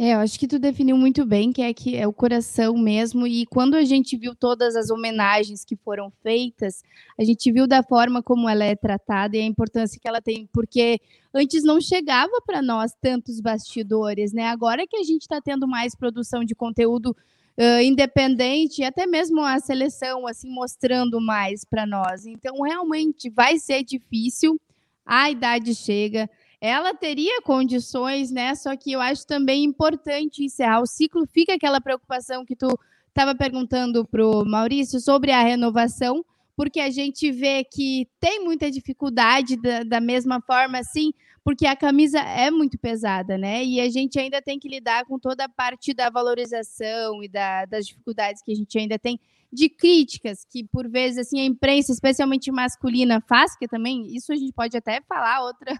[0.00, 3.26] É, eu acho que tu definiu muito bem que é que é o coração mesmo.
[3.26, 6.82] E quando a gente viu todas as homenagens que foram feitas,
[7.18, 10.48] a gente viu da forma como ela é tratada e a importância que ela tem,
[10.52, 11.00] porque
[11.34, 14.46] antes não chegava para nós tantos bastidores, né?
[14.46, 17.14] Agora que a gente está tendo mais produção de conteúdo
[17.58, 22.24] uh, independente, até mesmo a seleção assim mostrando mais para nós.
[22.24, 24.60] Então, realmente vai ser difícil.
[25.04, 26.28] A idade chega
[26.60, 28.54] ela teria condições, né?
[28.54, 31.26] Só que eu acho também importante encerrar o ciclo.
[31.26, 32.68] Fica aquela preocupação que tu
[33.08, 36.24] estava perguntando para o Maurício sobre a renovação,
[36.56, 41.12] porque a gente vê que tem muita dificuldade da, da mesma forma, assim,
[41.48, 43.64] porque a camisa é muito pesada, né?
[43.64, 47.64] E a gente ainda tem que lidar com toda a parte da valorização e da,
[47.64, 49.18] das dificuldades que a gente ainda tem
[49.50, 54.36] de críticas que por vezes assim a imprensa, especialmente masculina, faz, que também isso a
[54.36, 55.74] gente pode até falar outra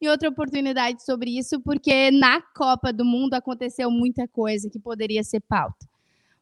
[0.00, 5.22] em outra oportunidade sobre isso, porque na Copa do Mundo aconteceu muita coisa que poderia
[5.22, 5.86] ser pauta.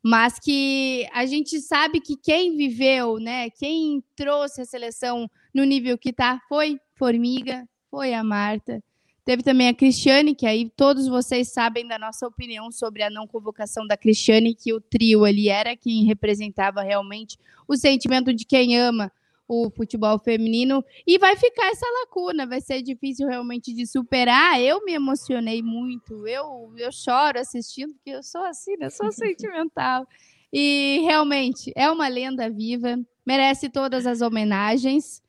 [0.01, 5.99] Mas que a gente sabe que quem viveu, né, quem trouxe a seleção no nível
[5.99, 8.82] que está foi Formiga, foi a Marta.
[9.24, 13.26] Teve também a Cristiane, que aí todos vocês sabem da nossa opinião sobre a não
[13.26, 17.36] convocação da Cristiane, que o trio ali era quem representava realmente
[17.66, 19.12] o sentimento de quem ama
[19.47, 24.61] o futebol feminino e vai ficar essa lacuna, vai ser difícil realmente de superar.
[24.61, 28.91] Eu me emocionei muito, eu, eu choro assistindo, porque eu sou assim, né?
[28.91, 30.07] Sou sentimental.
[30.53, 35.22] E realmente é uma lenda viva, merece todas as homenagens.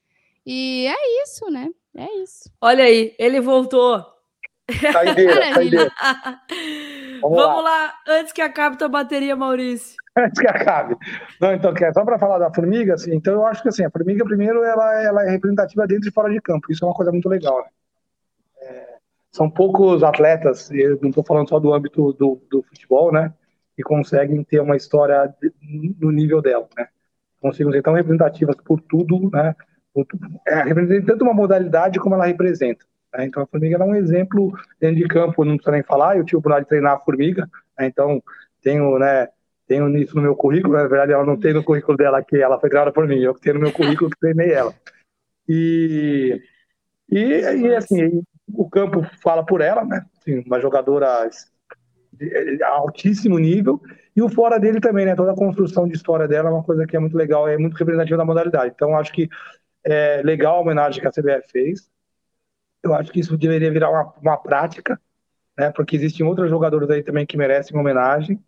[0.45, 1.70] E é isso, né?
[2.00, 2.50] É isso.
[2.62, 4.06] Olha aí, ele voltou.
[4.91, 5.91] Saideira, saideira.
[7.22, 7.86] Vamos, Vamos lá.
[7.86, 7.93] lá.
[8.08, 9.97] antes que acabe tua bateria, Maurício.
[10.18, 10.95] antes que acabe.
[11.41, 14.24] Não, então, só para falar da formiga, assim, então eu acho que assim, a formiga,
[14.24, 16.72] primeiro, ela, ela é representativa dentro e fora de campo.
[16.72, 17.60] Isso é uma coisa muito legal.
[17.60, 17.70] Né?
[18.62, 18.97] É,
[19.30, 23.34] são poucos atletas, eu não estou falando só do âmbito do, do futebol, né?
[23.76, 25.36] Que conseguem ter uma história
[26.00, 26.88] no nível dela, né?
[27.41, 29.54] Conseguem ser tão representativas por tudo, né?
[30.47, 32.86] É, representa tanto uma modalidade como ela representa.
[33.14, 33.26] Né?
[33.26, 36.38] Então a formiga é um exemplo dentro de campo, não precisa nem falar, eu tive
[36.38, 37.88] o oportunidade de treinar a formiga, né?
[37.88, 38.22] então
[38.62, 39.28] tenho, né?
[39.68, 42.60] tenho isso no meu currículo, na verdade ela não tem no currículo dela que ela
[42.60, 44.74] foi criada por mim, eu tenho no meu currículo que treinei ela.
[45.47, 46.41] E,
[47.10, 48.22] e, e assim,
[48.54, 50.06] o campo fala por ela, né?
[50.20, 51.30] Assim, uma jogadora
[52.14, 53.82] de altíssimo nível,
[54.16, 55.16] e o fora dele também, né?
[55.16, 57.78] Toda a construção de história dela é uma coisa que é muito legal, é muito
[57.78, 58.74] representativa da modalidade.
[58.76, 59.30] Então, acho que
[59.86, 61.90] é legal a homenagem que a CBF fez.
[62.84, 65.00] Eu acho que isso deveria virar uma, uma prática,
[65.58, 65.72] né?
[65.72, 68.42] Porque existem outros jogadores aí também que merecem homenagem.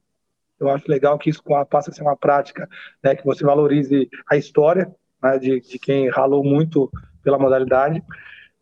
[0.60, 2.70] Eu acho legal que isso passe a ser uma prática,
[3.04, 6.90] né, que você valorize a história né, de, de quem ralou muito
[7.24, 8.04] pela modalidade.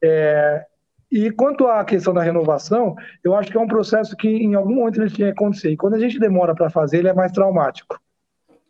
[0.02, 0.66] É,
[1.12, 4.76] e quanto à questão da renovação, eu acho que é um processo que em algum
[4.76, 5.72] momento ele tinha que acontecer.
[5.72, 8.00] E quando a gente demora para fazer, ele é mais traumático.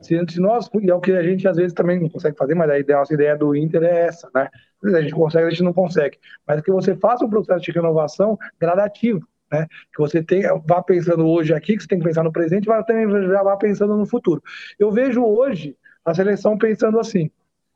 [0.01, 2.55] Se, se nós, e é o que a gente às vezes também não consegue fazer,
[2.55, 4.49] mas a, ideia, a nossa ideia do Inter é essa, né?
[4.83, 6.17] A gente consegue, a gente não consegue.
[6.47, 9.67] Mas que você faça um processo de renovação gradativo né?
[9.93, 12.85] Que você tem, vá pensando hoje aqui, que você tem que pensar no presente, mas
[12.85, 14.41] também já vá pensando no futuro.
[14.77, 15.75] Eu vejo hoje
[16.05, 17.31] a seleção pensando assim.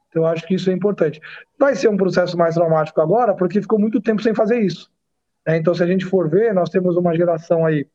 [0.09, 1.19] Então, eu acho que isso é importante.
[1.57, 4.91] Vai ser um processo mais traumático agora, porque ficou muito tempo sem fazer isso.
[5.45, 5.57] Né?
[5.57, 7.87] Então, se a gente for ver, nós temos uma geração aí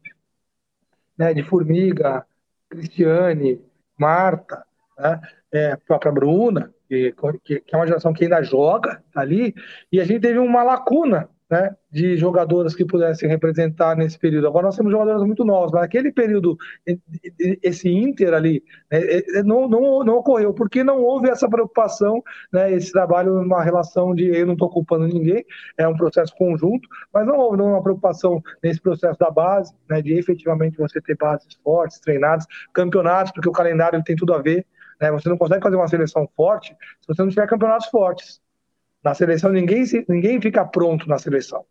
[1.16, 2.26] né, de Formiga,
[2.68, 3.61] Cristiane,
[3.99, 4.64] Marta,
[4.99, 5.20] né,
[5.53, 9.55] é, própria Bruna, que, que, é uma geração que ainda joga ali,
[9.92, 14.46] e a gente teve uma lacuna né, de jogadoras que pudessem representar nesse período.
[14.46, 16.59] Agora nós temos jogadoras muito novas, mas naquele período,
[17.62, 19.01] esse Inter ali, né,
[19.44, 22.22] não, não, não ocorreu, porque não houve essa preocupação,
[22.53, 25.44] né, esse trabalho numa relação de eu não estou culpando ninguém,
[25.78, 30.12] é um processo conjunto, mas não houve uma preocupação nesse processo da base, né, de
[30.12, 34.66] efetivamente você ter bases fortes, treinadas, campeonatos, porque o calendário tem tudo a ver,
[35.01, 38.40] né, você não consegue fazer uma seleção forte se você não tiver campeonatos fortes.
[39.03, 41.64] Na seleção, ninguém, ninguém fica pronto na seleção.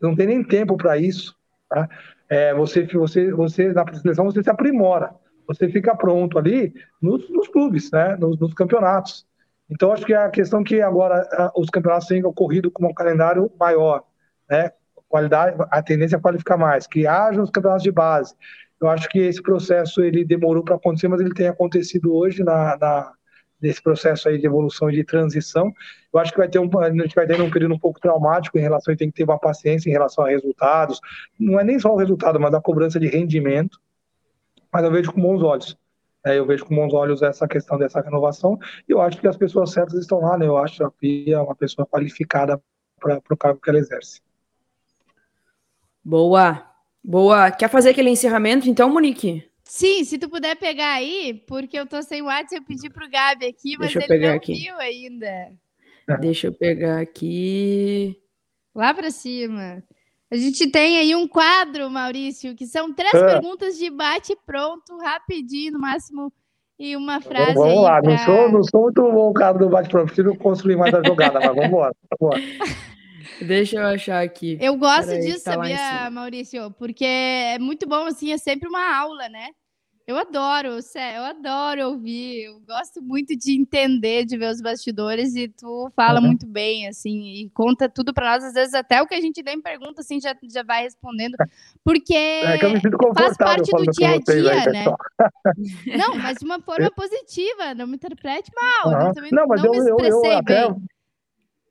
[0.00, 1.34] Não tem nem tempo para isso.
[1.68, 1.88] Tá?
[2.28, 5.14] É, você, você, você, na seleção, você se aprimora.
[5.46, 8.16] Você fica pronto ali nos, nos clubes, né?
[8.16, 9.26] nos, nos campeonatos.
[9.70, 14.04] Então, acho que a questão que agora os campeonatos têm ocorrido com um calendário maior,
[14.48, 14.72] né?
[15.08, 18.34] Qualidade, a tendência é qualificar mais, que haja os campeonatos de base.
[18.80, 22.76] Eu acho que esse processo ele demorou para acontecer, mas ele tem acontecido hoje na,
[22.76, 23.12] na,
[23.64, 25.72] nesse processo aí de evolução e de transição.
[26.12, 28.58] Eu acho que vai ter um, a gente vai ter um período um pouco traumático
[28.58, 31.00] em relação a tem que ter uma paciência em relação a resultados.
[31.40, 33.80] Não é nem só o resultado, mas a cobrança de rendimento.
[34.70, 35.76] Mas eu vejo com bons olhos.
[36.26, 38.58] É, eu vejo com bons olhos essa questão dessa renovação
[38.88, 40.46] e eu acho que as pessoas certas estão lá, né?
[40.46, 42.60] Eu acho a Pia uma pessoa qualificada
[43.00, 44.20] para o cargo que ela exerce.
[46.02, 46.62] Boa.
[47.02, 47.50] Boa.
[47.50, 49.53] Quer fazer aquele encerramento, então, Monique?
[49.64, 53.46] Sim, se tu puder pegar aí, porque eu tô sem WhatsApp, eu pedi pro Gabi
[53.46, 54.54] aqui, mas ele não aqui.
[54.54, 55.52] viu ainda.
[56.20, 58.20] Deixa eu pegar aqui.
[58.74, 59.82] Lá para cima.
[60.30, 63.26] A gente tem aí um quadro, Maurício, que são três é.
[63.26, 66.32] perguntas de bate pronto, rapidinho, no máximo,
[66.78, 67.54] e uma frase.
[67.54, 68.10] Vamos, lá, pra...
[68.10, 71.02] não, sou, não sou muito bom o cara do bate pronto, preciso construir mais a
[71.04, 71.94] jogada, mas vamos embora.
[72.20, 72.40] Vamos
[73.40, 74.58] Deixa eu achar aqui.
[74.60, 76.70] Eu gosto disso, tá sabia, Maurício?
[76.72, 79.48] Porque é muito bom, assim, é sempre uma aula, né?
[80.06, 85.48] Eu adoro, eu adoro ouvir, eu gosto muito de entender, de ver os bastidores e
[85.48, 86.26] tu fala uhum.
[86.26, 89.42] muito bem, assim, e conta tudo para nós, às vezes até o que a gente
[89.42, 91.36] nem pergunta, assim, já, já vai respondendo,
[91.82, 92.58] porque é
[93.16, 94.84] faz parte do dia a dia, aí, né?
[95.96, 99.08] não, mas de uma forma positiva, não me interprete mal, uhum.
[99.08, 100.58] eu também não, mas não eu, me expressei eu, eu bem.
[100.58, 100.76] Até,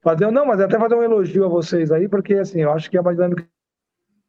[0.04, 2.98] fazer, não, mas até fazer um elogio a vocês aí, porque, assim, eu acho que
[2.98, 3.48] é uma dinâmica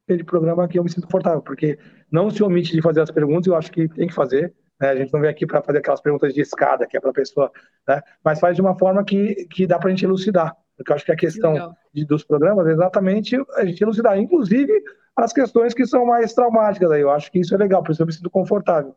[0.08, 1.78] de programa que eu me sinto confortável, porque
[2.10, 4.54] não se omite de fazer as perguntas, eu acho que tem que fazer.
[4.80, 4.90] Né?
[4.90, 7.14] A gente não vem aqui para fazer aquelas perguntas de escada, que é para a
[7.14, 7.50] pessoa,
[7.88, 8.00] né?
[8.22, 10.56] mas faz de uma forma que, que dá para a gente elucidar.
[10.76, 14.72] Porque eu acho que a questão de, dos programas é exatamente a gente elucidar, inclusive
[15.16, 16.90] as questões que são mais traumáticas.
[16.90, 17.00] Aí.
[17.00, 18.94] Eu acho que isso é legal, por isso eu me sinto confortável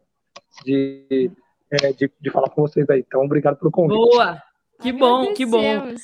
[0.66, 1.32] de,
[1.70, 3.04] é, de, de falar com vocês aí.
[3.08, 3.96] Então, obrigado pelo convite.
[3.96, 4.42] Boa!
[4.82, 5.96] Que bom, que bom.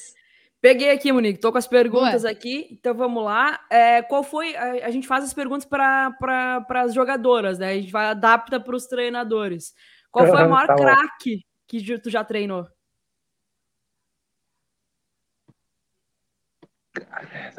[0.63, 2.31] Peguei aqui, Monique, tô com as perguntas Boa.
[2.31, 3.59] aqui, então vamos lá.
[3.69, 4.55] É, qual foi.
[4.55, 7.71] A, a, gente faz as perguntas para pra, as jogadoras, né?
[7.71, 9.73] A gente vai adapta para os treinadores.
[10.09, 12.65] Qual foi o maior tá craque que tu já treinou?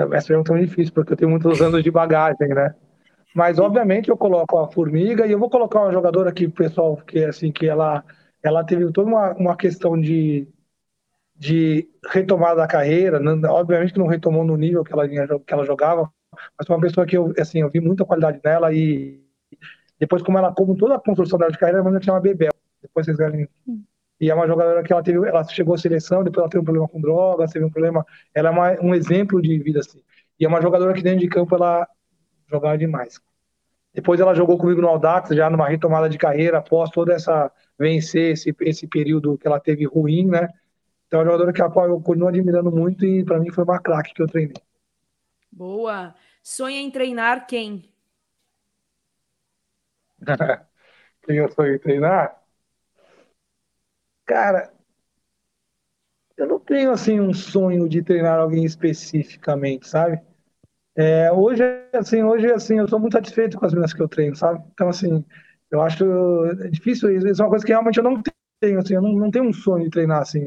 [0.09, 2.75] Essa pergunta é muito difícil, porque eu tenho muitos anos de bagagem, né?
[3.35, 7.23] Mas, obviamente, eu coloco a Formiga e eu vou colocar uma jogadora aqui, pessoal, que
[7.23, 8.03] assim, que ela,
[8.43, 10.49] ela teve toda uma, uma questão de,
[11.37, 13.21] de retomada da carreira,
[13.51, 16.11] obviamente que não retomou no nível que ela, que ela jogava,
[16.57, 19.21] mas foi uma pessoa que eu, assim, eu vi muita qualidade nela e
[19.99, 23.17] depois como ela, como toda a construção dela de carreira, ela chama Bebel, depois vocês
[23.17, 23.49] verem.
[24.21, 26.65] E é uma jogadora que ela teve, ela chegou à seleção, depois ela teve um
[26.65, 28.05] problema com drogas, teve um problema,
[28.35, 30.01] ela é uma, um exemplo de vida assim.
[30.39, 31.87] E é uma jogadora que dentro de campo ela
[32.49, 33.21] jogava demais.
[33.93, 38.33] Depois ela jogou comigo no Audax, já numa retomada de carreira, após toda essa vencer
[38.33, 40.49] esse, esse período que ela teve ruim, né?
[41.15, 44.13] Então, é uma jogadora que eu continuo admirando muito e para mim foi uma craque
[44.13, 44.57] que eu treinei.
[45.49, 46.13] Boa.
[46.43, 47.89] Sonha em treinar quem?
[51.23, 52.43] quem eu sonho em treinar?
[54.27, 54.73] Cara,
[56.37, 60.21] eu não tenho assim um sonho de treinar alguém especificamente, sabe?
[60.97, 61.63] É, hoje,
[61.93, 64.65] assim, hoje, assim, eu sou muito satisfeito com as meninas que eu treino, sabe?
[64.73, 65.25] Então, assim,
[65.71, 66.05] eu acho
[66.73, 67.29] difícil isso.
[67.29, 68.21] Isso é uma coisa que realmente eu não
[68.61, 70.45] tenho, assim, eu não, não tenho um sonho de treinar, assim,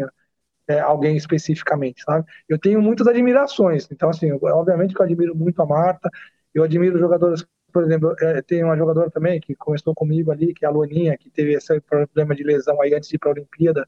[0.67, 2.25] é, alguém especificamente, sabe?
[2.47, 6.09] Eu tenho muitas admirações, então, assim, eu, obviamente que eu admiro muito a Marta,
[6.53, 10.65] eu admiro jogadoras, por exemplo, é, tem uma jogadora também que começou comigo ali, que
[10.65, 13.33] é a Loninha, que teve esse problema de lesão aí antes de ir para a
[13.33, 13.87] Olimpíada,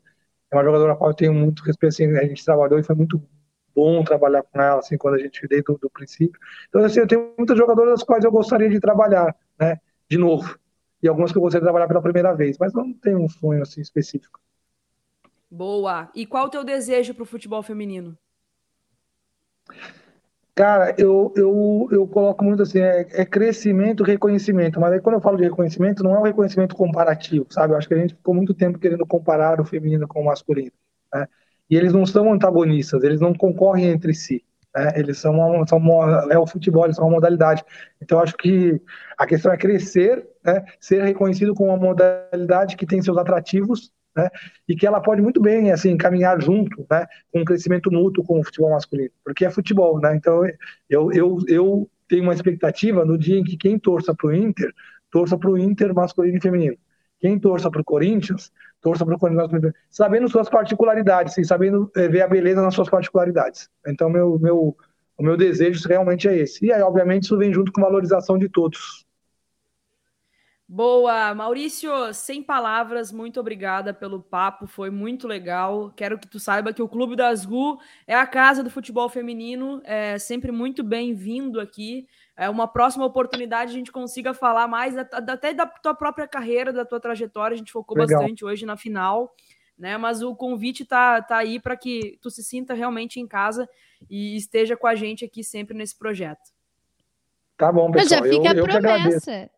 [0.52, 2.96] é uma jogadora a qual eu tenho muito respeito, assim, a gente trabalhou e foi
[2.96, 3.22] muito
[3.76, 6.40] bom trabalhar com ela, assim, quando a gente veio do, do princípio.
[6.68, 10.58] Então, assim, eu tenho muitas jogadoras das quais eu gostaria de trabalhar, né, de novo,
[11.02, 13.62] e algumas que eu gostaria de trabalhar pela primeira vez, mas não tenho um sonho,
[13.62, 14.40] assim, específico.
[15.50, 16.10] Boa.
[16.14, 18.18] E qual o teu desejo para o futebol feminino?
[20.54, 24.80] Cara, eu, eu, eu coloco muito assim, é, é, crescimento, reconhecimento.
[24.80, 27.74] Mas aí quando eu falo de reconhecimento, não é um reconhecimento comparativo, sabe?
[27.74, 30.74] Eu acho que a gente ficou muito tempo querendo comparar o feminino com o masculino.
[31.14, 31.28] Né?
[31.70, 34.44] E eles não são antagonistas, eles não concorrem entre si.
[34.76, 34.92] Né?
[34.98, 37.64] Eles são, uma, são uma, é o futebol, eles são uma modalidade.
[38.02, 38.82] Então acho que
[39.18, 40.66] a questão é crescer, né?
[40.78, 44.30] ser reconhecido como uma modalidade que tem seus atrativos né?
[44.68, 47.06] E que ela pode muito bem, assim, caminhar junto, né?
[47.32, 50.16] Com um crescimento mútuo com o futebol masculino, porque é futebol, né?
[50.16, 50.44] Então,
[50.90, 54.72] eu, eu, eu tenho uma expectativa no dia em que quem torça para o Inter,
[55.12, 56.78] torça para o Inter masculino e feminino.
[57.20, 58.52] Quem torça para o Corinthians,
[58.82, 62.74] torça para o Corinthians masculino, sabendo suas particularidades, e sabendo é, ver a beleza nas
[62.74, 63.70] suas particularidades.
[63.88, 64.76] Então, meu, meu,
[65.18, 66.66] o meu desejo realmente é esse.
[66.66, 69.06] E aí, obviamente, isso vem junto com valorização de todos.
[70.72, 75.92] Boa, Maurício, sem palavras, muito obrigada pelo papo, foi muito legal.
[75.96, 79.82] Quero que tu saiba que o Clube das Gu é a casa do futebol feminino,
[79.84, 82.08] é sempre muito bem-vindo aqui.
[82.38, 86.86] É uma próxima oportunidade a gente consiga falar mais até da tua própria carreira, da
[86.86, 87.56] tua trajetória.
[87.56, 88.20] A gente focou legal.
[88.20, 89.34] bastante hoje na final,
[89.76, 89.98] né?
[89.98, 93.68] Mas o convite tá, tá aí para que tu se sinta realmente em casa
[94.08, 96.52] e esteja com a gente aqui sempre nesse projeto.
[97.58, 98.22] Tá bom, pessoal.
[98.22, 99.50] Mas já fica eu, a promessa.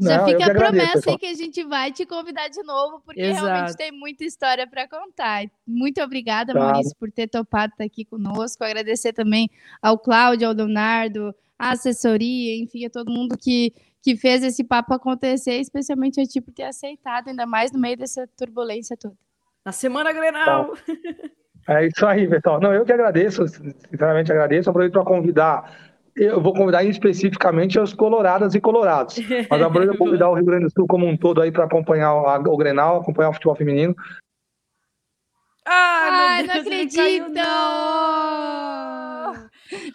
[0.00, 3.20] Já Não, fica a promessa aí que a gente vai te convidar de novo, porque
[3.20, 3.46] Exato.
[3.46, 5.44] realmente tem muita história para contar.
[5.66, 8.64] Muito obrigada, Maurício, por ter topado estar aqui conosco.
[8.64, 13.72] Agradecer também ao Cláudio, ao Leonardo, a assessoria, enfim, a todo mundo que,
[14.02, 17.96] que fez esse papo acontecer, especialmente a ti por ter aceitado, ainda mais no meio
[17.96, 19.16] dessa turbulência toda.
[19.64, 20.74] Na semana Grenal!
[21.68, 22.60] É isso aí, pessoal.
[22.60, 24.68] Não, eu que agradeço, sinceramente agradeço.
[24.68, 29.16] Aproveito para convidar eu vou convidar especificamente os coloradas e colorados.
[29.48, 32.14] Mas aproveito para convidar o Rio Grande do Sul como um todo aí para acompanhar
[32.14, 33.94] o, o Grenal, acompanhar o futebol feminino.
[35.64, 36.96] Ah, Ai, não acredito!
[36.96, 37.42] Caiu, não.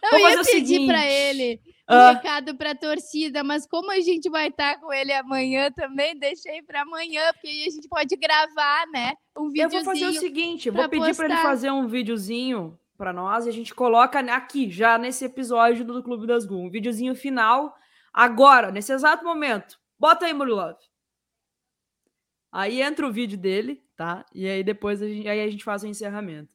[0.01, 1.59] não eu ia pedir para ele
[1.89, 2.11] um ah.
[2.11, 6.61] recado para a torcida, mas como a gente vai estar com ele amanhã também, deixei
[6.63, 9.13] para amanhã, porque aí a gente pode gravar, né?
[9.38, 9.80] Um videozinho.
[9.80, 13.49] Eu vou fazer o seguinte, vou pedir para ele fazer um videozinho para nós e
[13.49, 17.75] a gente coloca aqui, já nesse episódio do Clube das Gu, um videozinho final,
[18.11, 19.79] agora, nesse exato momento.
[19.99, 20.77] Bota aí, Murilov.
[22.51, 24.25] Aí entra o vídeo dele, tá?
[24.33, 26.51] E aí depois a gente, aí a gente faz o encerramento.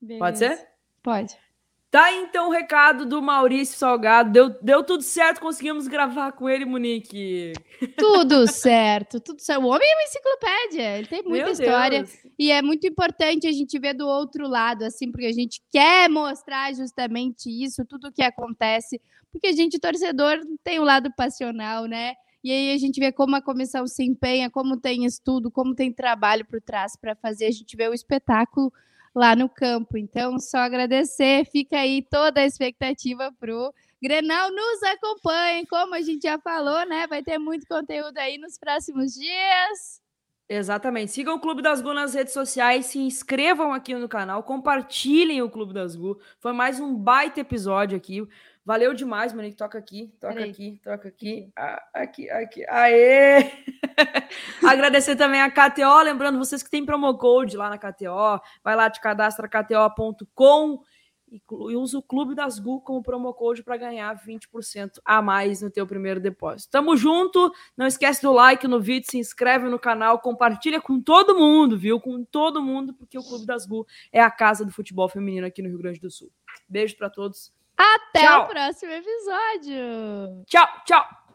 [0.00, 0.24] Beleza.
[0.24, 0.68] Pode ser?
[1.02, 1.45] Pode.
[1.90, 4.30] Tá então o recado do Maurício Salgado.
[4.30, 7.52] Deu, deu tudo certo, conseguimos gravar com ele, Monique.
[7.96, 9.62] Tudo certo, tudo certo.
[9.62, 12.02] O homem é uma enciclopédia, ele tem muita Meu história.
[12.02, 12.18] Deus.
[12.38, 16.10] E é muito importante a gente ver do outro lado, assim, porque a gente quer
[16.10, 21.10] mostrar justamente isso, tudo o que acontece, porque a gente, torcedor, tem o um lado
[21.16, 22.14] passional, né?
[22.42, 25.92] E aí a gente vê como a comissão se empenha, como tem estudo, como tem
[25.92, 28.72] trabalho por trás para fazer a gente ver o espetáculo
[29.18, 29.96] lá no campo.
[29.96, 36.22] Então, só agradecer, fica aí toda a expectativa pro Grenal nos acompanhe, como a gente
[36.22, 37.06] já falou, né?
[37.06, 40.02] Vai ter muito conteúdo aí nos próximos dias.
[40.48, 41.10] Exatamente.
[41.10, 45.50] Sigam o Clube das Gu nas redes sociais, se inscrevam aqui no canal, compartilhem o
[45.50, 46.20] Clube das Gu.
[46.38, 48.22] Foi mais um baita episódio aqui.
[48.66, 49.56] Valeu demais, Monique.
[49.56, 51.52] Toca aqui, toca aqui, toca aqui.
[51.54, 52.66] Ah, aqui, aqui.
[52.68, 53.52] Aê!
[54.68, 56.02] Agradecer também a KTO.
[56.02, 58.40] Lembrando vocês que tem promo code lá na KTO.
[58.64, 60.82] Vai lá, te cadastra kto.com
[61.30, 61.40] e
[61.76, 65.86] usa o Clube das Gu como promo code para ganhar 20% a mais no teu
[65.86, 66.72] primeiro depósito.
[66.72, 67.52] Tamo junto.
[67.76, 72.00] Não esquece do like no vídeo, se inscreve no canal, compartilha com todo mundo, viu?
[72.00, 75.62] Com todo mundo, porque o Clube das Gu é a casa do futebol feminino aqui
[75.62, 76.32] no Rio Grande do Sul.
[76.68, 77.54] Beijo para todos.
[77.76, 78.42] Até tchau.
[78.42, 80.44] o próximo episódio.
[80.46, 81.25] Tchau, tchau.